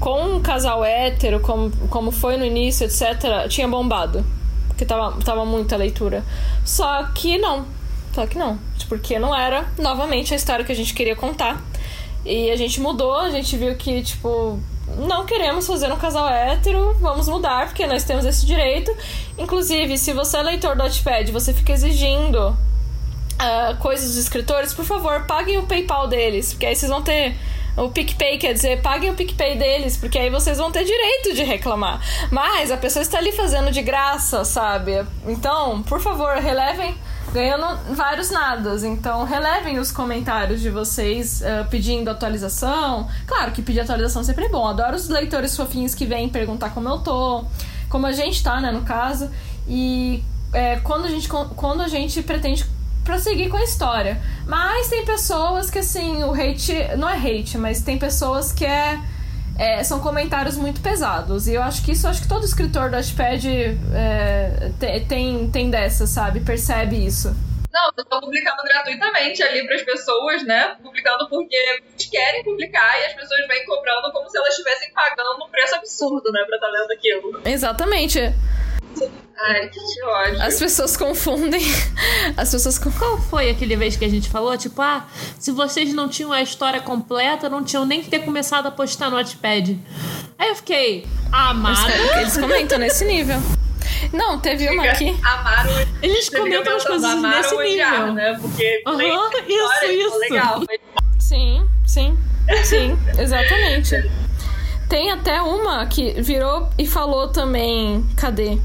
[0.00, 4.24] com um casal hétero, como, como foi no início, etc., tinha bombado.
[4.66, 6.24] Porque tava, tava muita leitura.
[6.64, 7.64] Só que não.
[8.12, 8.58] Só que não.
[8.88, 11.62] Porque não era, novamente, a história que a gente queria contar.
[12.24, 14.58] E a gente mudou, a gente viu que, tipo,
[14.98, 18.94] não queremos fazer um casal hétero, vamos mudar, porque nós temos esse direito.
[19.38, 24.84] Inclusive, se você é leitor do Notepad, você fica exigindo uh, coisas dos escritores, por
[24.84, 27.36] favor, paguem o PayPal deles, porque aí vocês vão ter
[27.76, 31.44] O PicPay quer dizer, paguem o PicPay deles, porque aí vocês vão ter direito de
[31.44, 32.00] reclamar.
[32.30, 35.06] Mas a pessoa está ali fazendo de graça, sabe?
[35.26, 36.94] Então, por favor, relevem
[37.32, 38.84] ganhando vários nadas.
[38.84, 43.08] Então, relevem os comentários de vocês uh, pedindo atualização.
[43.26, 44.66] Claro que pedir atualização sempre é bom.
[44.66, 47.44] Adoro os leitores fofinhos que vêm perguntar como eu tô,
[47.88, 49.30] como a gente tá, né, no caso.
[49.68, 52.64] E é, quando, a gente, quando a gente pretende
[53.04, 54.20] prosseguir com a história.
[54.46, 56.74] Mas tem pessoas que, assim, o hate.
[56.96, 59.00] Não é hate, mas tem pessoas que é.
[59.60, 61.46] É, são comentários muito pesados.
[61.46, 63.46] E eu acho que isso, acho que todo escritor do Ashpad
[63.94, 64.70] é,
[65.06, 66.40] tem, tem dessa, sabe?
[66.40, 67.36] Percebe isso.
[67.70, 70.76] Não, eu tô publicando gratuitamente ali para as pessoas, né?
[70.82, 75.44] Publicando porque eles querem publicar e as pessoas vêm cobrando como se eelas estivessem pagando
[75.44, 76.42] um preço absurdo, né?
[76.46, 77.42] Pra estar tá lendo aquilo.
[77.44, 78.18] Exatamente.
[79.42, 80.42] Ai, que ódio.
[80.42, 81.62] As pessoas confundem.
[82.36, 82.98] As pessoas confundem.
[82.98, 84.56] Qual foi aquele vez que a gente falou?
[84.58, 85.06] Tipo, ah,
[85.38, 89.10] se vocês não tinham a história completa, não tinham nem que ter começado a postar
[89.10, 89.78] no Wattpad.
[90.38, 91.92] Aí eu fiquei, amada.
[92.20, 93.40] Eles comentam nesse nível.
[94.12, 95.16] Não, teve uma aqui.
[95.22, 95.70] Amaram.
[96.02, 98.14] Eles comentam as coisas nesse odiar, nível.
[98.14, 98.38] Né?
[98.40, 99.00] Porque uhum,
[99.48, 100.18] isso, isso.
[100.18, 100.62] Legal.
[101.18, 102.18] Sim, sim.
[102.64, 104.10] Sim, exatamente.
[104.88, 108.04] Tem até uma que virou e falou também.
[108.16, 108.58] Cadê?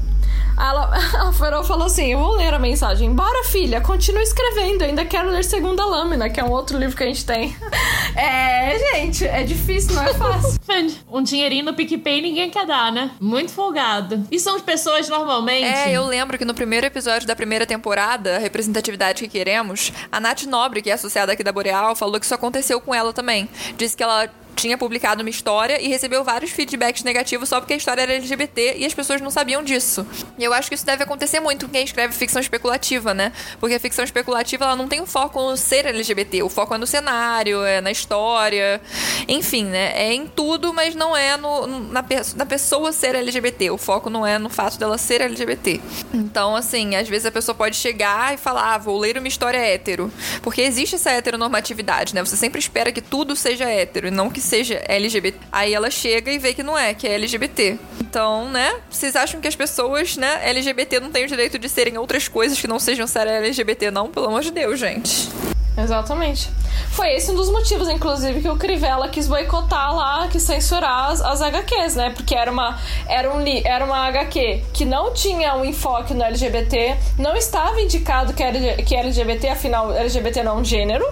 [0.56, 0.90] Ela,
[1.28, 3.12] a Farol falou assim: Eu vou ler a mensagem.
[3.12, 4.82] Bora, filha, continua escrevendo.
[4.82, 7.56] Ainda quero ler Segunda Lâmina, que é um outro livro que a gente tem.
[8.18, 10.58] É, gente, é difícil, não é fácil.
[11.12, 13.10] um dinheirinho no PicPay ninguém quer dar, né?
[13.20, 14.26] Muito folgado.
[14.30, 15.66] E são as pessoas normalmente.
[15.66, 20.44] É, eu lembro que no primeiro episódio da primeira temporada, Representatividade que Queremos, a Nath
[20.44, 23.50] Nobre, que é associada aqui da Boreal, falou que isso aconteceu com ela também.
[23.76, 27.76] Disse que ela tinha publicado uma história e recebeu vários feedbacks negativos só porque a
[27.76, 30.06] história era LGBT e as pessoas não sabiam disso.
[30.38, 33.32] E eu acho que isso deve acontecer muito com quem escreve ficção especulativa, né?
[33.60, 36.78] Porque a ficção especulativa ela não tem um foco no ser LGBT, o foco é
[36.78, 38.80] no cenário, é na história,
[39.28, 39.92] enfim, né?
[39.94, 42.04] É em tudo, mas não é no, na,
[42.36, 43.70] na pessoa ser LGBT.
[43.70, 45.80] O foco não é no fato dela ser LGBT.
[46.12, 49.58] Então, assim, às vezes a pessoa pode chegar e falar, ah, vou ler uma história
[49.58, 50.10] hétero.
[50.42, 52.24] Porque existe essa heteronormatividade, né?
[52.24, 55.38] Você sempre espera que tudo seja hétero e não que seja LGBT.
[55.52, 57.78] Aí ela chega e vê que não é, que é LGBT.
[58.00, 58.74] Então, né?
[58.90, 62.58] Vocês acham que as pessoas, né, LGBT não têm o direito de serem outras coisas
[62.58, 64.08] que não sejam ser LGBT, não?
[64.08, 65.28] Pelo amor de Deus, gente.
[65.76, 66.50] Exatamente.
[66.90, 71.20] Foi esse um dos motivos, inclusive, que o Crivella quis boicotar lá, quis censurar as,
[71.20, 72.10] as HQs, né?
[72.10, 76.96] Porque era uma, era, um, era uma HQ que não tinha um enfoque no LGBT,
[77.18, 81.04] não estava indicado que era que LGBT, afinal, LGBT não é um gênero.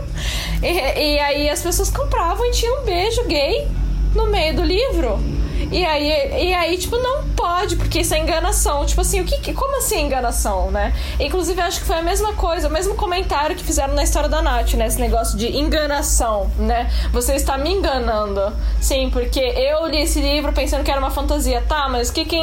[0.63, 3.69] E, e aí as pessoas compravam e tinha um beijo gay
[4.15, 5.44] no meio do livro.
[5.71, 8.85] E aí, e aí, tipo, não pode, porque isso é enganação.
[8.85, 10.93] Tipo assim, o que, como assim enganação, né?
[11.19, 14.43] Inclusive, acho que foi a mesma coisa, o mesmo comentário que fizeram na história da
[14.43, 14.87] Nath, né?
[14.87, 16.91] Esse negócio de enganação, né?
[17.13, 18.53] Você está me enganando.
[18.81, 21.63] Sim, porque eu li esse livro pensando que era uma fantasia.
[21.63, 22.43] Tá, mas o que, que,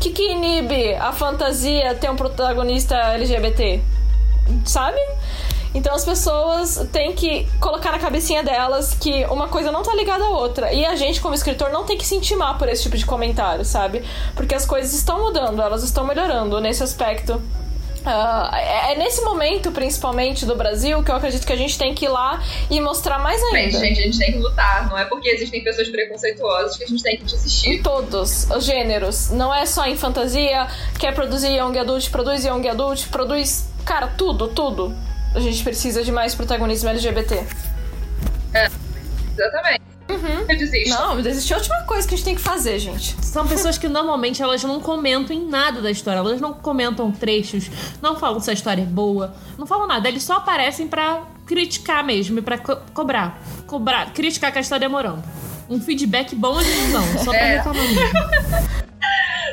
[0.00, 3.80] que, que inibe a fantasia ter um protagonista LGBT?
[4.64, 4.98] Sabe?
[5.74, 10.24] Então as pessoas têm que colocar na cabecinha delas que uma coisa não tá ligada
[10.24, 10.72] à outra.
[10.72, 13.64] E a gente, como escritor, não tem que se intimar por esse tipo de comentário,
[13.64, 14.04] sabe?
[14.36, 17.42] Porque as coisas estão mudando, elas estão melhorando nesse aspecto.
[18.04, 22.04] Uh, é nesse momento, principalmente do Brasil, que eu acredito que a gente tem que
[22.04, 23.80] ir lá e mostrar mais ainda.
[23.80, 24.86] Gente, a gente tem que lutar.
[24.88, 27.70] Não é porque existem pessoas preconceituosas que a gente tem que desistir.
[27.70, 29.30] Em todos os gêneros.
[29.30, 30.68] Não é só em fantasia.
[30.98, 33.66] Quer produzir Young Adult, produz Young Adult, produz.
[33.86, 34.94] Cara, tudo, tudo
[35.34, 37.44] a gente precisa de mais protagonismo LGBT.
[38.54, 38.70] É,
[39.32, 39.82] exatamente.
[40.08, 40.40] Uhum.
[40.48, 40.90] Eu desisto.
[40.90, 43.16] Não, desistir é a última coisa que a gente tem que fazer, gente.
[43.24, 46.18] São pessoas que normalmente elas não comentam em nada da história.
[46.18, 47.70] Elas não comentam trechos,
[48.02, 50.08] não falam se a história é boa, não falam nada.
[50.08, 53.40] Eles só aparecem para criticar mesmo e pra co cobrar.
[53.66, 55.22] Cobrar, criticar que a história demorando.
[55.68, 57.56] Um feedback bom eles não, só pra é.
[57.56, 58.84] reclamar mesmo.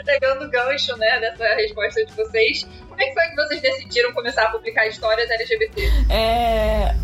[0.06, 2.67] Pegando o gancho, né, dessa resposta de vocês,
[3.02, 5.92] como é que foi que vocês decidiram começar a publicar histórias LGBT?
[6.10, 6.96] É.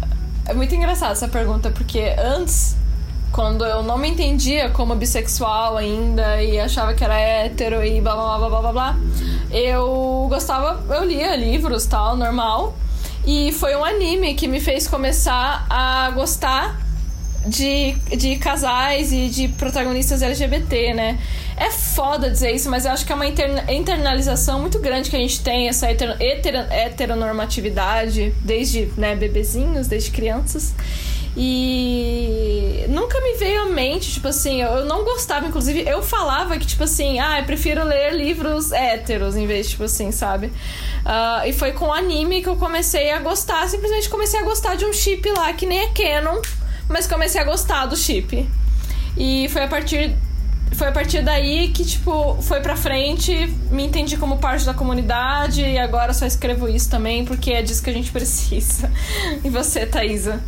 [0.47, 2.77] É muito engraçado essa pergunta, porque antes,
[3.33, 8.15] quando eu não me entendia como bissexual ainda e achava que era hétero e blá
[8.15, 8.97] blá blá blá blá blá,
[9.51, 12.77] eu gostava, eu lia livros tal, normal.
[13.25, 16.79] E foi um anime que me fez começar a gostar
[17.47, 21.19] de, de casais e de protagonistas LGBT, né?
[21.55, 25.19] É foda dizer isso, mas eu acho que é uma internalização muito grande que a
[25.19, 30.75] gente tem, essa heter, heter, heteronormatividade, desde né, bebezinhos, desde crianças.
[31.39, 36.65] E nunca me veio à mente, tipo assim, eu não gostava, inclusive, eu falava que,
[36.65, 40.47] tipo assim, ah, eu prefiro ler livros héteros em vez, tipo assim, sabe?
[40.47, 44.85] Uh, e foi com anime que eu comecei a gostar, simplesmente comecei a gostar de
[44.85, 46.41] um chip lá que nem é canon
[46.89, 48.47] mas comecei a gostar do chip.
[49.17, 50.15] E foi a partir
[50.73, 55.61] foi a partir daí que, tipo, foi pra frente, me entendi como parte da comunidade
[55.61, 58.91] e agora só escrevo isso também porque é disso que a gente precisa.
[59.43, 60.43] E você, Thaisa?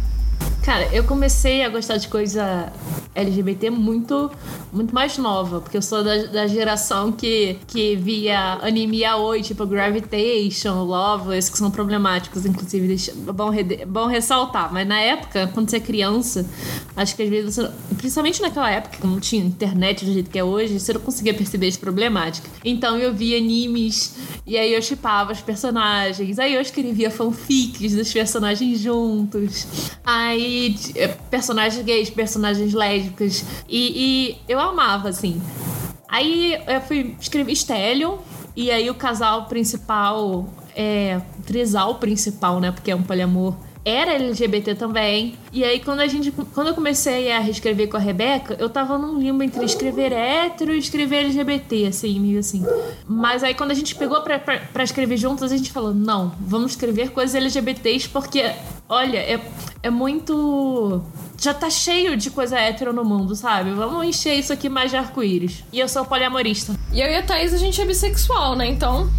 [0.63, 2.71] Cara, eu comecei a gostar de coisa
[3.15, 4.31] LGBT muito,
[4.71, 9.65] muito mais nova, porque eu sou da, da geração que, que via anime yaoi, tipo
[9.65, 13.51] Gravitation, Loveless, que são problemáticos, inclusive, deixa, bom,
[13.87, 14.71] bom ressaltar.
[14.71, 16.45] Mas na época, quando você é criança,
[16.95, 20.37] acho que às vezes, você, principalmente naquela época, que não tinha internet do jeito que
[20.37, 22.49] é hoje, você não conseguia perceber as problemáticas.
[22.63, 28.13] Então eu via animes, e aí eu chipava os personagens, aí eu escrevia fanfics dos
[28.13, 29.67] personagens juntos.
[30.03, 30.75] Aí
[31.29, 32.98] personagens gays, personagens lésbicas.
[33.67, 35.41] E, e eu amava, assim.
[36.07, 38.17] Aí eu fui escrever Stellium,
[38.55, 42.71] e aí o casal principal, é, o trisal principal, né?
[42.71, 45.35] Porque é um poliamor era LGBT também.
[45.51, 46.31] E aí, quando a gente.
[46.31, 50.73] Quando eu comecei a reescrever com a Rebeca, eu tava num limbo entre escrever hétero
[50.73, 52.65] e escrever LGBT, assim, meio assim.
[53.07, 57.11] Mas aí, quando a gente pegou pra, escrever juntos, a gente falou: não, vamos escrever
[57.11, 58.51] coisas LGBTs, porque,
[58.87, 59.39] olha, é,
[59.81, 61.01] é muito.
[61.37, 63.71] Já tá cheio de coisa hétero no mundo, sabe?
[63.71, 65.63] Vamos encher isso aqui mais de arco-íris.
[65.71, 66.75] E eu sou poliamorista.
[66.91, 68.67] E eu e a Thaís, a gente é bissexual, né?
[68.67, 69.09] Então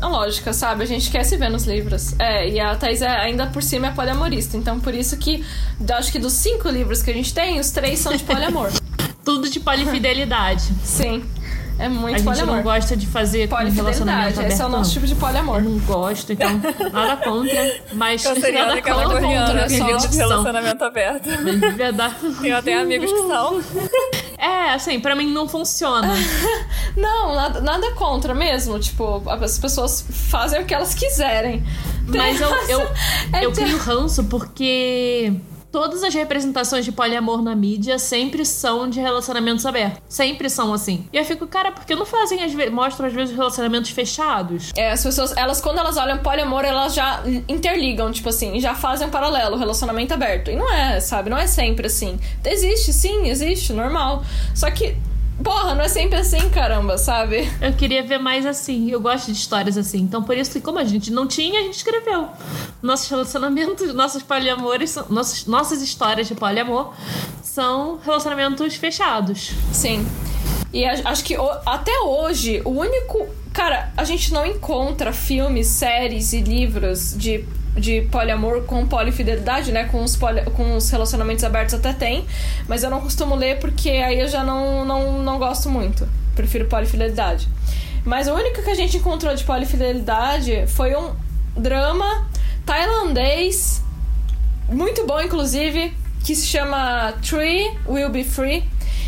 [0.00, 0.82] a lógica, sabe?
[0.82, 2.14] A gente quer se ver nos livros.
[2.18, 4.56] É, e a Thais é, ainda por cima é poliamorista.
[4.56, 5.44] Então, por isso que,
[5.90, 8.70] acho que dos cinco livros que a gente tem, os três são de poliamor.
[9.24, 10.64] Tudo de polifidelidade.
[10.84, 11.22] Sim.
[11.78, 12.56] É muito A gente poliamor.
[12.56, 14.52] não gosta de fazer com relacionamento aberto.
[14.52, 14.94] Esse é o nosso não.
[14.94, 15.58] tipo de poliamor.
[15.58, 16.60] Eu não gosto, então
[16.92, 19.70] nada contra, mas nada e capricorniana, contra.
[19.70, 20.28] só de opção.
[20.28, 21.28] relacionamento aberto.
[21.28, 22.14] De verdade.
[22.40, 23.60] Tenho até amigos que são.
[24.44, 26.08] É, assim, pra mim não funciona.
[26.96, 28.78] Não, nada, nada contra mesmo.
[28.78, 31.64] Tipo, as pessoas fazem o que elas quiserem.
[32.08, 32.80] Mas eu, eu,
[33.32, 35.32] É eu ter- crio ranço porque
[35.72, 40.02] todas as representações de poliamor na mídia sempre são de relacionamentos abertos.
[40.06, 41.06] Sempre são assim.
[41.10, 44.70] E eu fico, cara, por que não fazem, vezes, mostram às vezes relacionamentos fechados?
[44.76, 49.08] É, as pessoas, elas, quando elas olham poliamor, elas já interligam, tipo assim, já fazem
[49.08, 50.50] um paralelo, relacionamento aberto.
[50.50, 51.30] E não é, sabe?
[51.30, 52.20] Não é sempre assim.
[52.44, 54.22] Existe, sim, existe, normal.
[54.54, 54.94] Só que,
[55.42, 57.50] porra, não é sempre assim, caramba, sabe?
[57.60, 58.90] Eu queria ver mais assim.
[58.90, 60.00] Eu gosto de histórias assim.
[60.00, 62.28] Então, por isso que, como a gente não tinha, a gente escreveu.
[62.80, 66.92] Nossos relacionamentos, nossos poliamores, nossos, nossas histórias de poliamor
[67.42, 69.52] são relacionamentos fechados.
[69.72, 70.06] Sim.
[70.72, 73.28] E acho que até hoje, o único.
[73.52, 77.44] Cara, a gente não encontra filmes, séries e livros de,
[77.76, 79.84] de poliamor com polifidelidade, né?
[79.84, 82.26] Com os, poli- com os relacionamentos abertos até tem.
[82.68, 86.06] Mas eu não costumo ler porque aí eu já não, não, não gosto muito.
[86.34, 87.48] Prefiro polifidelidade.
[88.04, 91.10] Mas o único que a gente encontrou de polifidelidade foi um
[91.56, 92.26] drama
[92.66, 93.82] tailandês
[94.68, 95.92] muito bom, inclusive,
[96.24, 98.64] que se chama Tree Will Be Free.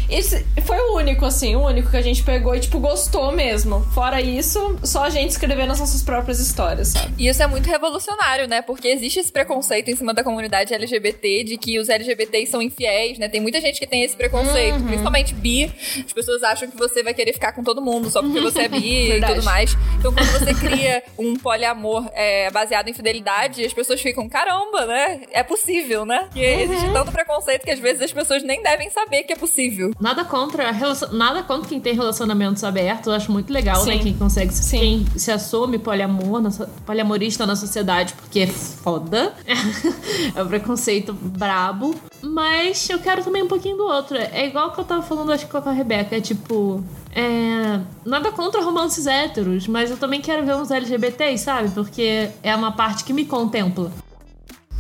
[0.08, 3.80] Esse foi o único, assim, o único que a gente pegou e, tipo, gostou mesmo.
[3.94, 7.14] Fora isso, só a gente escrevendo as nossas próprias histórias, sabe?
[7.18, 8.62] E isso é muito revolucionário, né?
[8.62, 13.18] Porque existe esse preconceito em cima da comunidade LGBT de que os LGBTs são infiéis,
[13.18, 13.28] né?
[13.28, 14.86] Tem muita gente que tem esse preconceito, Uhum.
[14.86, 15.72] principalmente bi.
[16.04, 18.68] As pessoas acham que você vai querer ficar com todo mundo só porque você é
[18.68, 19.76] bi e tudo mais.
[19.98, 25.22] Então, quando você cria um poliamor é, baseado em fidelidade, as pessoas ficam, caramba, né?
[25.32, 26.28] É possível, né?
[26.34, 26.42] Uhum.
[26.42, 29.92] existe tanto preconceito que às vezes as pessoas nem devem saber que é possível.
[30.00, 33.06] Nada contra, relacion- nada contra quem tem relacionamentos abertos.
[33.06, 33.92] Eu acho muito legal, né?
[33.94, 33.98] Sim.
[34.02, 34.78] Quem consegue, Sim.
[34.78, 36.50] quem se assume poliamor, na
[36.84, 39.32] poliamorista na sociedade, porque é foda.
[40.34, 41.94] é um preconceito brabo.
[42.22, 44.16] Mas eu quero também um pouquinho do outro.
[44.16, 46.16] É igual que eu tava falando, acho que com a Rebeca.
[46.16, 46.82] É tipo.
[47.14, 51.68] É, nada contra romances héteros, mas eu também quero ver uns LGBTs, sabe?
[51.70, 53.92] Porque é uma parte que me contempla.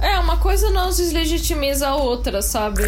[0.00, 2.82] É, uma coisa não deslegitimiza a outra, sabe?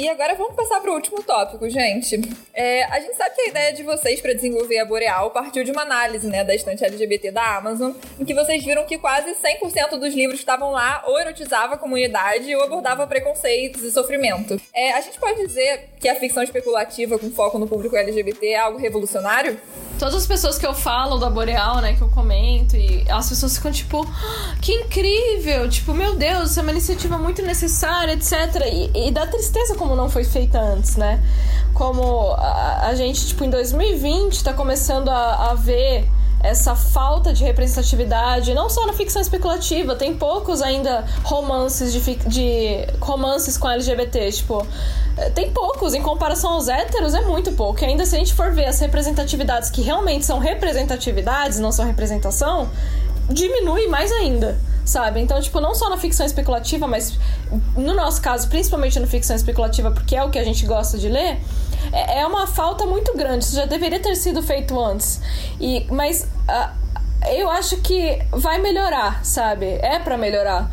[0.00, 2.18] E agora vamos passar pro último tópico, gente.
[2.54, 5.70] É, a gente sabe que a ideia de vocês para desenvolver a Boreal partiu de
[5.70, 9.98] uma análise né, da estante LGBT da Amazon, em que vocês viram que quase 100%
[9.98, 14.58] dos livros que estavam lá ou erotizava a comunidade ou abordava preconceitos e sofrimento.
[14.74, 18.58] É, a gente pode dizer que a ficção especulativa com foco no público LGBT é
[18.58, 19.60] algo revolucionário?
[20.00, 23.54] Todas as pessoas que eu falo da Boreal, né, que eu comento, e as pessoas
[23.58, 25.68] ficam tipo, "Ah, que incrível!
[25.68, 28.32] Tipo, meu Deus, é uma iniciativa muito necessária, etc.
[28.72, 31.22] E, e dá tristeza como não foi feita antes, né?
[31.74, 36.08] Como a, a gente, tipo, em 2020 tá começando a, a ver
[36.42, 42.86] essa falta de representatividade, não só na ficção especulativa, tem poucos ainda romances de, de
[43.00, 44.66] romances com LGBT, tipo,
[45.18, 47.82] eh, tem poucos em comparação aos héteros, é muito pouco.
[47.82, 51.84] E ainda se a gente for ver as representatividades que realmente são representatividades, não são
[51.84, 52.70] representação,
[53.28, 54.58] diminui mais ainda.
[54.84, 55.20] Sabe?
[55.20, 57.18] Então, tipo, não só na ficção especulativa, mas
[57.76, 61.08] no nosso caso, principalmente na ficção especulativa, porque é o que a gente gosta de
[61.08, 61.40] ler,
[61.92, 63.44] é, é uma falta muito grande.
[63.44, 65.20] Isso já deveria ter sido feito antes.
[65.60, 69.66] E, mas uh, eu acho que vai melhorar, sabe?
[69.66, 70.70] É para melhorar.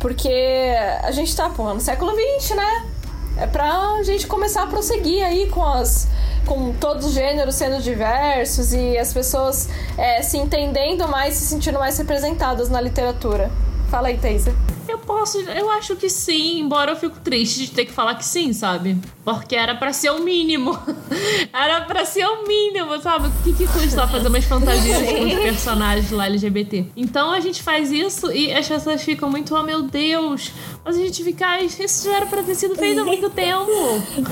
[0.00, 2.91] Porque a gente tá, porra, no século XX, né?
[3.36, 6.08] É pra gente começar a prosseguir aí com as
[6.46, 11.78] com todos os gêneros sendo diversos e as pessoas é, se entendendo mais, se sentindo
[11.78, 13.50] mais representadas na literatura.
[13.92, 14.56] Fala aí, Teisa.
[14.88, 18.24] Eu posso, eu acho que sim, embora eu fico triste de ter que falar que
[18.24, 18.96] sim, sabe?
[19.22, 20.78] Porque era para ser o mínimo.
[21.52, 23.28] era para ser o mínimo, sabe?
[23.28, 26.86] O que, que custa fazer umas fantasias com os personagens lá LGBT?
[26.96, 30.50] Então a gente faz isso e as pessoas ficam muito, oh meu Deus,
[30.82, 33.70] mas a gente fica, ah, isso já era pra ter sido feito há muito tempo.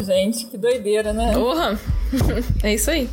[0.03, 1.35] gente, que doideira, né?
[1.35, 1.79] Porra!
[2.65, 3.11] é isso aí.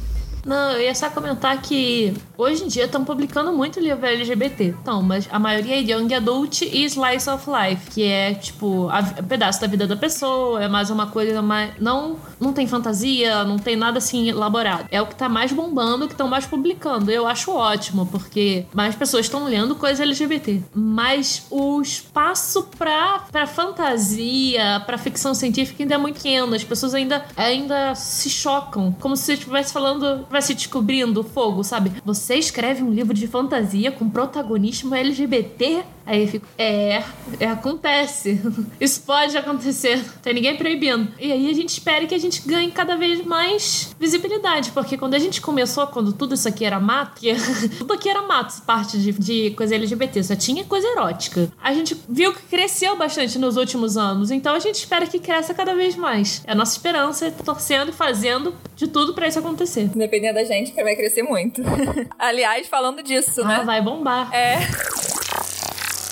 [0.47, 4.75] Não, eu ia só comentar que hoje em dia estão publicando muito livro LGBT.
[4.81, 8.99] Então, mas a maioria é Young Adult e Slice of Life, que é tipo a,
[8.99, 11.73] a pedaço da vida da pessoa, é mais uma coisa mais.
[11.81, 14.85] Não, não tem fantasia, não tem nada assim elaborado.
[14.89, 17.11] É o que tá mais bombando, que estão mais publicando.
[17.11, 20.61] Eu acho ótimo, porque mais pessoas estão lendo coisa LGBT.
[20.73, 26.55] Mas o espaço pra, pra fantasia, pra ficção científica ainda é muito pequeno.
[26.55, 28.95] As pessoas ainda, ainda se chocam.
[29.01, 31.91] Como se estivesse falando vai se descobrindo fogo, sabe?
[32.05, 35.83] Você escreve um livro de fantasia com protagonismo LGBT?
[36.07, 37.03] Aí eu fico, é,
[37.37, 38.41] é, acontece.
[38.79, 39.97] Isso pode acontecer.
[39.97, 41.11] Não tem ninguém proibindo.
[41.19, 45.15] E aí a gente espera que a gente ganhe cada vez mais visibilidade, porque quando
[45.15, 47.21] a gente começou, quando tudo isso aqui era mato,
[47.77, 51.51] tudo aqui era mato, parte de, de coisa LGBT, só tinha coisa erótica.
[51.61, 55.53] A gente viu que cresceu bastante nos últimos anos, então a gente espera que cresça
[55.53, 56.41] cada vez mais.
[56.47, 59.89] É a nossa esperança, torcendo e fazendo de tudo para isso acontecer.
[59.93, 61.61] Dependendo da gente, que vai crescer muito.
[62.17, 63.63] Aliás, falando disso, ah, né?
[63.65, 64.33] Vai bombar.
[64.33, 65.16] É.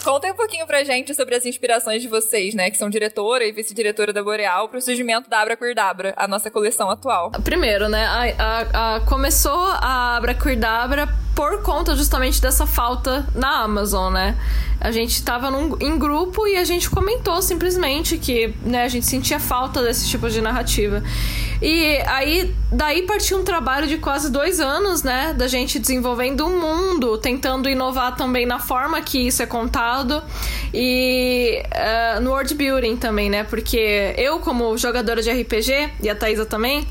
[0.06, 2.70] Contem um pouquinho pra gente sobre as inspirações de vocês, né?
[2.70, 6.92] Que são diretora e vice-diretora da Boreal, pro surgimento da Abra Queerdabra, a nossa coleção
[6.92, 7.32] atual.
[7.44, 8.06] Primeiro, né?
[8.06, 14.38] A, a, a, começou a Abra Queerdabra por conta justamente dessa falta na Amazon, né?
[14.80, 19.08] A gente tava num, em grupo e a gente comentou simplesmente que né, a gente
[19.08, 21.02] sentia falta desse tipo de narrativa.
[21.62, 25.34] E aí, daí partiu um trabalho de quase dois anos, né?
[25.34, 30.22] Da gente desenvolvendo um mundo, tentando inovar também na forma que isso é contado
[30.74, 33.44] e uh, no world building também, né?
[33.44, 36.86] Porque eu, como jogadora de RPG, e a Thaisa também,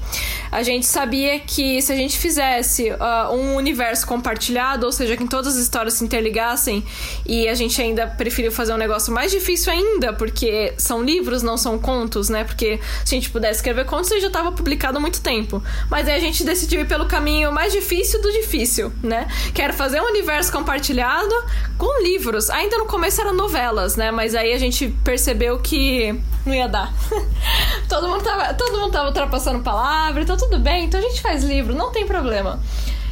[0.51, 5.27] a gente sabia que se a gente fizesse uh, um universo compartilhado, ou seja, que
[5.29, 6.85] todas as histórias se interligassem,
[7.27, 11.57] e a gente ainda preferiu fazer um negócio mais difícil ainda, porque são livros, não
[11.57, 12.45] são contos, né?
[12.45, 15.63] Porque se a gente pudesse escrever contos, ele já estava publicado há muito tempo.
[15.91, 19.29] Mas aí a gente decidiu ir pelo caminho mais difícil do difícil, né?
[19.53, 21.35] Quero fazer um universo compartilhado
[21.77, 22.51] com livros.
[22.51, 24.11] Ainda no começo eram novelas, né?
[24.11, 26.93] Mas aí a gente percebeu que não ia dar.
[27.89, 31.43] todo, mundo tava, todo mundo tava ultrapassando palavra, então tudo bem, então a gente faz
[31.43, 32.61] livro, não tem problema.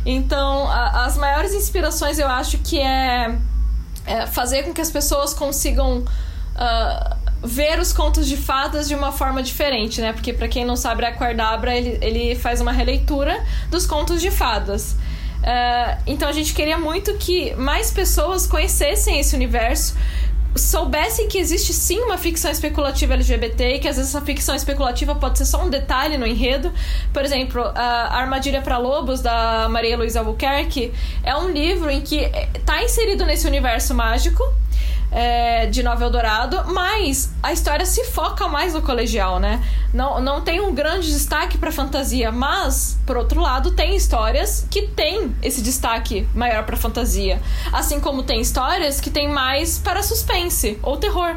[0.04, 3.38] Então, a, as maiores inspirações eu acho que é,
[4.06, 6.04] é, fazer com que as pessoas consigam
[6.56, 10.12] uh, ver os contos de fadas de uma forma diferente, né?
[10.12, 14.30] Porque, para quem não sabe, a Quardabra ele, ele faz uma releitura dos contos de
[14.30, 14.96] fadas.
[15.42, 19.96] Uh, então a gente queria muito que mais pessoas conhecessem esse universo,
[20.54, 25.14] soubessem que existe sim uma ficção especulativa LGBT e que às vezes essa ficção especulativa
[25.14, 26.72] pode ser só um detalhe no enredo.
[27.12, 30.92] Por exemplo, a Armadilha para Lobos, da Maria Luísa Albuquerque,
[31.24, 34.44] é um livro em que está inserido nesse universo mágico
[35.12, 39.62] é, de Nova Eldorado, mas a história se foca mais no colegial, né?
[39.92, 44.88] Não, não tem um grande destaque para fantasia, mas, por outro lado, tem histórias que
[44.88, 47.40] têm esse destaque maior para fantasia.
[47.72, 51.36] Assim como tem histórias que tem mais para suspense ou terror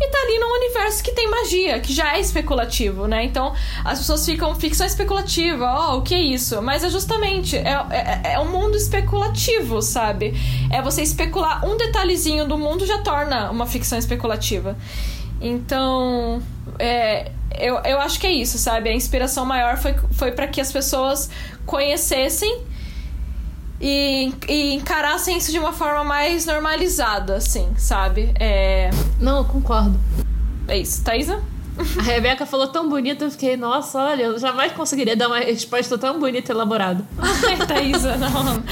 [0.00, 3.24] e tá ali num universo que tem magia, que já é especulativo, né?
[3.24, 6.60] Então as pessoas ficam ficção especulativa, ó, oh, o que é isso?
[6.62, 10.34] Mas é justamente, é, é, é um mundo especulativo, sabe?
[10.70, 14.76] É você especular um detalhezinho do mundo já torna uma ficção especulativa.
[15.40, 16.42] Então,
[16.78, 18.88] é, eu, eu acho que é isso, sabe?
[18.88, 21.30] A inspiração maior foi, foi para que as pessoas
[21.66, 22.62] conhecessem
[23.86, 28.32] e, e encarassem isso de uma forma mais normalizada, assim, sabe?
[28.40, 28.88] É...
[29.20, 30.00] Não, eu concordo.
[30.66, 31.04] É isso.
[31.04, 31.42] Thaisa?
[31.98, 35.98] A Rebeca falou tão bonito, eu fiquei, nossa, olha, eu jamais conseguiria dar uma resposta
[35.98, 37.04] tão bonita e elaborada.
[37.18, 38.30] Ai, Thaisa, não.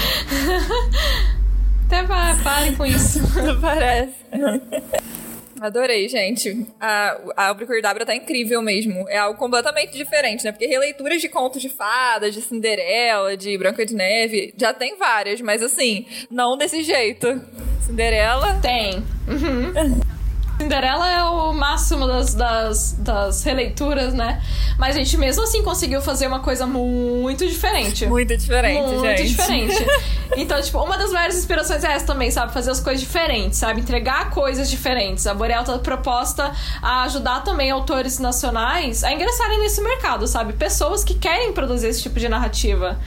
[1.84, 2.04] Até
[2.42, 3.20] pare com isso.
[3.42, 4.14] Não parece.
[5.62, 6.66] Adorei, gente.
[6.80, 9.08] A, a Abracadabra tá incrível mesmo.
[9.08, 10.50] É algo completamente diferente, né?
[10.50, 15.40] Porque releituras de contos de fadas, de Cinderela, de Branca de Neve, já tem várias,
[15.40, 17.40] mas assim, não desse jeito.
[17.86, 18.58] Cinderela?
[18.60, 18.96] Tem.
[19.28, 19.72] Uhum.
[20.62, 24.40] Cinderela é o máximo das, das, das, releituras, né?
[24.78, 28.06] Mas a gente mesmo assim conseguiu fazer uma coisa muito diferente.
[28.06, 29.18] Muito diferente, muito gente.
[29.18, 29.86] Muito diferente.
[30.34, 32.54] Então, tipo, uma das maiores inspirações é essa também, sabe?
[32.54, 33.82] Fazer as coisas diferentes, sabe?
[33.82, 35.26] Entregar coisas diferentes.
[35.26, 40.54] A Boreal tá proposta a ajudar também autores nacionais a ingressarem nesse mercado, sabe?
[40.54, 42.98] Pessoas que querem produzir esse tipo de narrativa.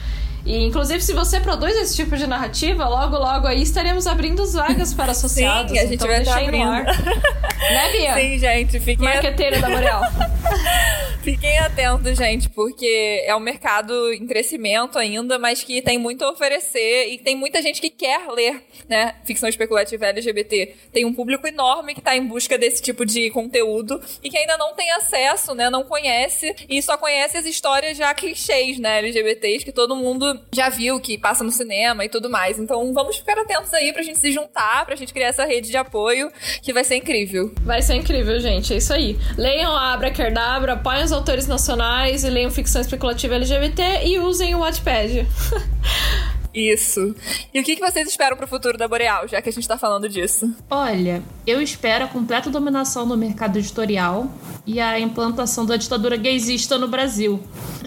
[0.46, 4.94] E, inclusive, se você produz esse tipo de narrativa, logo, logo aí estaremos abrindo vagas
[4.94, 5.72] para associados.
[5.72, 6.70] Sim, a gente então vai estar abrindo.
[6.70, 6.84] Ar.
[6.84, 8.14] né, Bia?
[8.14, 8.78] Sim, gente.
[8.78, 10.02] Fiquem Marqueteira da Boreal.
[11.26, 16.30] Fiquem atentos, gente, porque é um mercado em crescimento ainda, mas que tem muito a
[16.30, 19.16] oferecer e tem muita gente que quer ler, né?
[19.24, 20.76] Ficção especulativa LGBT.
[20.92, 24.56] Tem um público enorme que está em busca desse tipo de conteúdo e que ainda
[24.56, 25.68] não tem acesso, né?
[25.68, 28.98] Não conhece e só conhece as histórias já clichês, né?
[28.98, 32.58] LGBTs que todo mundo já viu, que passa no cinema e tudo mais.
[32.58, 35.76] Então vamos ficar atentos aí pra gente se juntar, pra gente criar essa rede de
[35.76, 36.30] apoio
[36.62, 37.52] que vai ser incrível.
[37.62, 38.72] Vai ser incrível, gente.
[38.72, 39.18] É isso aí.
[39.36, 44.54] Leiam a Abra Kerdabra, apoiem os autores nacionais e leiam ficção especulativa LGBT e usem
[44.54, 45.26] o Wattpad.
[46.56, 47.14] Isso.
[47.52, 50.08] E o que vocês esperam pro futuro da Boreal, já que a gente tá falando
[50.08, 50.50] disso?
[50.70, 54.32] Olha, eu espero a completa dominação no mercado editorial
[54.66, 57.42] e a implantação da ditadura gaysista no Brasil.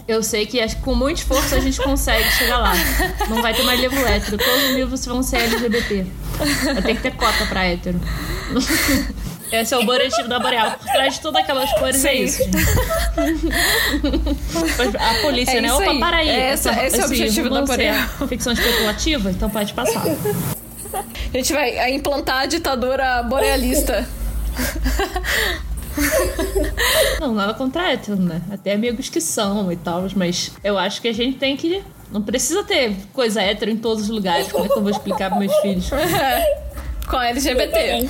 [0.08, 2.74] Eu sei que com muito esforço a gente consegue chegar lá.
[3.28, 6.06] Não vai ter mais livro hétero, todos os livros vão ser LGBT.
[6.74, 8.00] Vai ter que ter cota pra hétero.
[9.52, 10.72] Esse é o boletim da Boreal.
[10.72, 12.18] Por trás de todas aquelas cores é Sim.
[12.18, 12.58] é isso, gente.
[14.98, 15.74] A polícia, é né?
[15.74, 16.00] Opa, aí.
[16.00, 16.30] para aí.
[16.30, 18.08] É essa, esse, esse é o objetivo da Boreal.
[18.28, 19.32] Ficção especulativa?
[19.32, 20.04] Então pode passar.
[21.34, 24.08] A gente vai implantar a ditadura borealista.
[27.20, 28.42] Não, nada contra hétero, né?
[28.52, 31.84] Até amigos que são e tal, mas eu acho que a gente tem que.
[32.12, 34.52] Não precisa ter coisa hétero em todos os lugares.
[34.52, 35.90] Como é que eu vou explicar para meus filhos?
[37.08, 38.08] Com LGBT.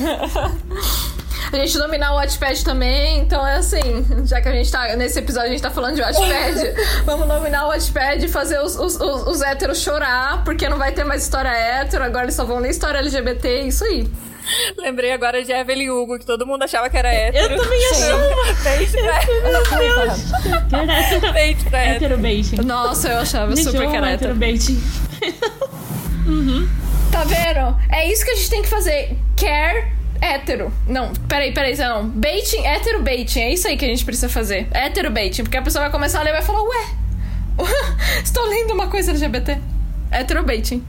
[1.51, 4.95] A gente dominar o Watchpad também, então é assim, já que a gente tá.
[4.95, 6.73] Nesse episódio a gente tá falando de Watchpad,
[7.05, 10.91] vamos dominar o Watchpad e fazer os, os, os, os héteros chorar, porque não vai
[10.91, 14.07] ter mais história hétero, agora eles só vão ler história LGBT, isso aí.
[14.77, 17.53] Lembrei agora de Evelyn Hugo, que todo mundo achava que era hétero.
[17.53, 18.23] Eu também achava.
[18.63, 19.21] Beijo pra
[21.21, 22.17] Meu Beijo pra hétero.
[22.17, 22.55] beijo.
[22.63, 24.33] Nossa, eu achava super que era hétero.
[24.35, 24.71] beijo.
[26.25, 26.67] uhum.
[27.11, 27.77] Tá vendo?
[27.91, 29.15] É isso que a gente tem que fazer.
[29.35, 30.71] Care hétero.
[30.87, 32.07] Não, peraí, peraí, não.
[32.09, 33.39] Baiting, hétero baiting.
[33.41, 34.67] É isso aí que a gente precisa fazer.
[34.71, 35.43] Hétero baiting.
[35.43, 36.85] Porque a pessoa vai começar a ler e vai falar, ué,
[38.23, 39.57] estou lendo uma coisa LGBT.
[40.11, 40.83] Hétero baiting.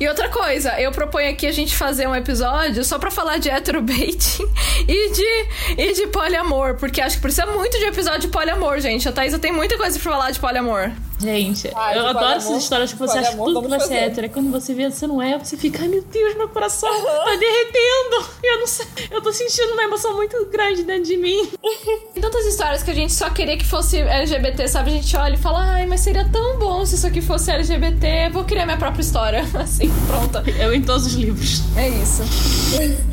[0.00, 3.48] E outra coisa, eu proponho aqui a gente fazer um episódio só pra falar de
[3.48, 4.48] heterobaiting
[4.88, 9.08] e de, e de poliamor, porque acho que precisa muito de episódio de poliamor, gente.
[9.08, 10.90] A Thaisa tem muita coisa pra falar de poliamor.
[11.22, 14.28] Gente, Ai, eu adoro essas histórias que você acha que tudo que vai ser hétero.
[14.30, 18.28] Quando você vê, você não é, você fica, ai meu Deus, meu coração tá derretendo.
[18.42, 21.48] Eu não sei, eu tô sentindo uma emoção muito grande dentro de mim.
[22.12, 24.90] Tem tantas histórias que a gente só queria que fosse LGBT, sabe?
[24.90, 28.30] A gente olha e fala, ai, mas seria tão bom se isso aqui fosse LGBT.
[28.32, 29.44] Vou criar minha própria história.
[29.62, 30.42] Assim, pronta.
[30.58, 31.62] Eu em todos os livros.
[31.76, 32.22] É isso.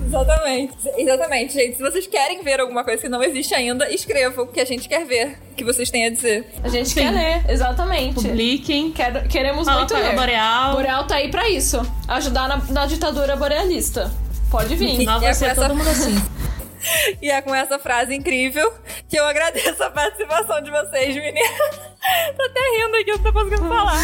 [0.07, 0.73] Exatamente.
[0.97, 1.77] Exatamente, gente.
[1.77, 5.05] Se vocês querem ver alguma coisa que não existe ainda, escrevam, que a gente quer
[5.05, 6.47] ver o que vocês têm a dizer.
[6.63, 7.01] A gente Sim.
[7.01, 8.15] quer ler, exatamente.
[8.15, 8.91] Publiquem.
[8.91, 10.15] Quer, queremos Fala muito ler.
[10.15, 10.73] Boreal.
[10.73, 11.79] Boreal tá aí pra isso.
[12.07, 14.11] Ajudar na, na ditadura borealista.
[14.49, 15.05] Pode vir.
[15.05, 16.15] Não vai ser todo mundo assim.
[17.21, 18.73] E é com essa frase incrível
[19.07, 21.49] que eu agradeço a participação de vocês, meninas.
[22.35, 23.97] tô até rindo aqui, eu não tô conseguindo falar.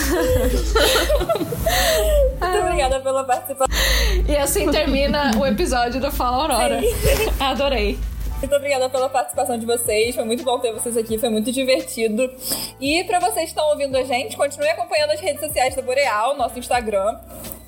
[2.42, 3.76] Muito obrigada pela participação.
[4.28, 6.82] E assim termina o episódio do Fala Aurora.
[6.82, 6.94] Sim.
[7.40, 7.98] Adorei.
[8.46, 10.14] Muito obrigada pela participação de vocês.
[10.14, 12.32] Foi muito bom ter vocês aqui, foi muito divertido.
[12.80, 16.38] E para vocês que estão ouvindo a gente, continue acompanhando as redes sociais da Boreal,
[16.38, 17.18] nosso Instagram,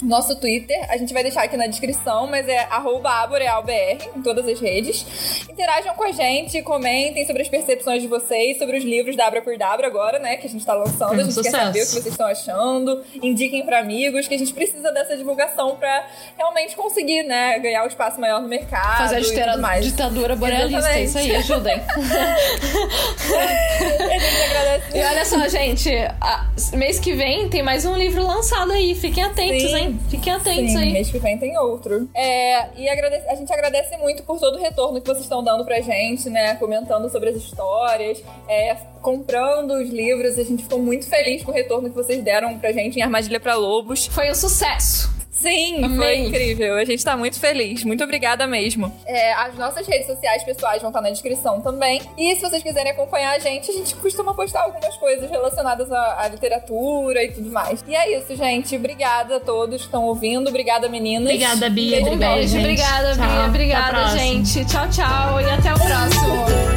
[0.02, 0.86] nosso Twitter.
[0.90, 3.72] A gente vai deixar aqui na descrição, mas é aborealbr
[4.16, 5.44] em todas as redes.
[5.50, 9.42] Interajam com a gente, comentem sobre as percepções de vocês, sobre os livros da Abra
[9.42, 10.38] por Dabra agora, né?
[10.38, 11.14] Que a gente tá lançando.
[11.14, 11.56] a gente sucesso.
[11.56, 13.04] quer saber o que vocês estão achando.
[13.16, 16.06] Indiquem para amigos, que a gente precisa dessa divulgação para
[16.38, 17.58] realmente conseguir, né?
[17.60, 18.98] Ganhar um espaço maior no mercado.
[18.98, 20.36] Fazer a ditadura, ditadura
[20.72, 21.00] borealista.
[21.00, 21.82] É isso aí, ajudem.
[24.08, 24.98] a gente agradece.
[24.98, 25.90] E olha só, gente,
[26.74, 28.96] mês que vem tem mais um livro lançado aí.
[28.96, 29.76] Fiquem atentos, Sim.
[29.76, 30.00] hein?
[30.10, 30.94] Fiquem atentos Sim, aí.
[30.94, 32.10] mês que vem tem outro.
[32.16, 35.66] É, e agradece, a gente agradece muito por todo o retorno que vocês estão dando
[35.66, 36.56] pra gente, né?
[36.56, 40.38] Comentando sobre as histórias, é, comprando os livros.
[40.38, 43.40] A gente ficou muito feliz com o retorno que vocês deram pra gente em Armadilha
[43.40, 44.08] para Lobos.
[44.08, 45.17] Foi um sucesso.
[45.42, 46.76] Sim, foi incrível.
[46.76, 47.84] A gente tá muito feliz.
[47.84, 48.92] Muito obrigada mesmo.
[49.06, 52.02] É, as nossas redes sociais pessoais vão estar na descrição também.
[52.18, 56.22] E se vocês quiserem acompanhar a gente, a gente costuma postar algumas coisas relacionadas à,
[56.24, 57.84] à literatura e tudo mais.
[57.88, 58.76] E é isso, gente.
[58.76, 60.48] Obrigada a todos que estão ouvindo.
[60.50, 61.26] Obrigada, meninas.
[61.34, 61.98] Obrigada, Bia.
[61.98, 62.64] Beijo, Um Obrigada, beijo, gente.
[62.64, 63.28] obrigada, Tchau.
[63.28, 63.46] Bia.
[63.48, 64.66] Obrigada, gente.
[64.66, 65.42] Tchau, tchau.
[65.42, 66.77] E até o próximo.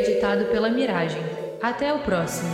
[0.00, 1.22] editado pela Miragem.
[1.60, 2.50] Até o próximo!